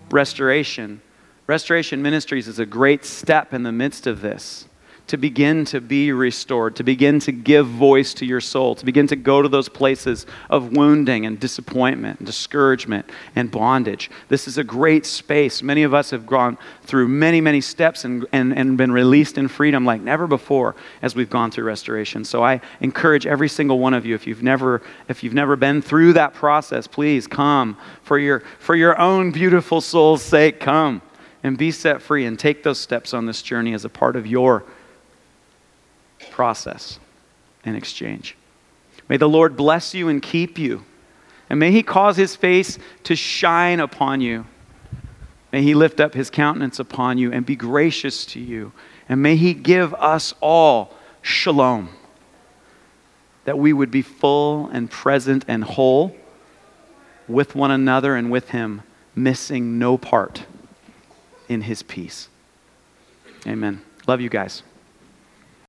Restoration, 0.09 1.01
Restoration 1.45 2.01
Ministries 2.01 2.47
is 2.47 2.57
a 2.57 2.65
great 2.65 3.05
step 3.05 3.53
in 3.53 3.63
the 3.63 3.71
midst 3.71 4.07
of 4.07 4.21
this 4.21 4.65
to 5.07 5.17
begin 5.17 5.65
to 5.65 5.81
be 5.81 6.11
restored, 6.11 6.75
to 6.77 6.83
begin 6.83 7.19
to 7.19 7.31
give 7.31 7.67
voice 7.67 8.13
to 8.15 8.25
your 8.25 8.39
soul, 8.39 8.73
to 8.75 8.85
begin 8.85 9.05
to 9.07 9.15
go 9.15 9.41
to 9.41 9.49
those 9.49 9.67
places 9.67 10.25
of 10.49 10.75
wounding 10.75 11.25
and 11.25 11.39
disappointment 11.39 12.19
and 12.19 12.25
discouragement 12.25 13.09
and 13.35 13.51
bondage. 13.51 14.09
This 14.29 14.47
is 14.47 14.57
a 14.57 14.63
great 14.63 15.05
space. 15.05 15.61
Many 15.61 15.83
of 15.83 15.93
us 15.93 16.09
have 16.11 16.25
gone 16.25 16.57
through 16.83 17.09
many, 17.09 17.41
many 17.41 17.59
steps 17.59 18.05
and, 18.05 18.25
and, 18.31 18.57
and 18.57 18.77
been 18.77 18.91
released 18.91 19.37
in 19.37 19.49
freedom 19.49 19.85
like 19.85 20.01
never 20.01 20.25
before 20.25 20.75
as 21.01 21.15
we've 21.15 21.29
gone 21.29 21.51
through 21.51 21.65
restoration. 21.65 22.23
So 22.23 22.43
I 22.43 22.61
encourage 22.79 23.27
every 23.27 23.49
single 23.49 23.79
one 23.79 23.93
of 23.93 24.05
you, 24.05 24.15
if 24.15 24.25
you've 24.25 24.43
never, 24.43 24.81
if 25.09 25.21
you've 25.21 25.33
never 25.33 25.57
been 25.57 25.81
through 25.81 26.13
that 26.13 26.33
process, 26.33 26.87
please 26.87 27.27
come 27.27 27.77
for 28.03 28.17
your, 28.17 28.39
for 28.57 28.75
your 28.75 28.97
own 28.97 29.31
beautiful 29.31 29.81
soul's 29.81 30.23
sake. 30.23 30.61
Come 30.61 31.01
and 31.43 31.57
be 31.57 31.71
set 31.71 32.01
free 32.01 32.25
and 32.25 32.39
take 32.39 32.63
those 32.63 32.79
steps 32.79 33.13
on 33.13 33.25
this 33.25 33.41
journey 33.41 33.73
as 33.73 33.83
a 33.83 33.89
part 33.89 34.15
of 34.15 34.25
your 34.25 34.63
process 36.33 36.99
in 37.63 37.75
exchange. 37.75 38.35
May 39.07 39.17
the 39.17 39.29
Lord 39.29 39.55
bless 39.55 39.93
you 39.93 40.09
and 40.09 40.21
keep 40.21 40.57
you. 40.57 40.83
And 41.49 41.59
may 41.59 41.71
he 41.71 41.83
cause 41.83 42.17
his 42.17 42.35
face 42.35 42.79
to 43.03 43.15
shine 43.15 43.79
upon 43.79 44.19
you. 44.21 44.45
May 45.51 45.61
he 45.61 45.75
lift 45.75 45.99
up 45.99 46.15
his 46.15 46.29
countenance 46.29 46.79
upon 46.79 47.19
you 47.19 47.31
and 47.31 47.45
be 47.45 47.55
gracious 47.55 48.25
to 48.27 48.39
you. 48.39 48.71
And 49.07 49.21
may 49.21 49.35
he 49.35 49.53
give 49.53 49.93
us 49.93 50.33
all 50.41 50.95
shalom, 51.21 51.89
that 53.45 53.59
we 53.59 53.71
would 53.71 53.91
be 53.91 54.01
full 54.01 54.67
and 54.69 54.89
present 54.89 55.45
and 55.47 55.63
whole 55.63 56.15
with 57.27 57.55
one 57.55 57.71
another 57.71 58.15
and 58.15 58.31
with 58.31 58.49
him, 58.49 58.81
missing 59.15 59.77
no 59.77 59.97
part 59.97 60.45
in 61.47 61.61
his 61.61 61.83
peace. 61.83 62.29
Amen. 63.45 63.81
Love 64.07 64.21
you 64.21 64.29
guys. 64.29 64.63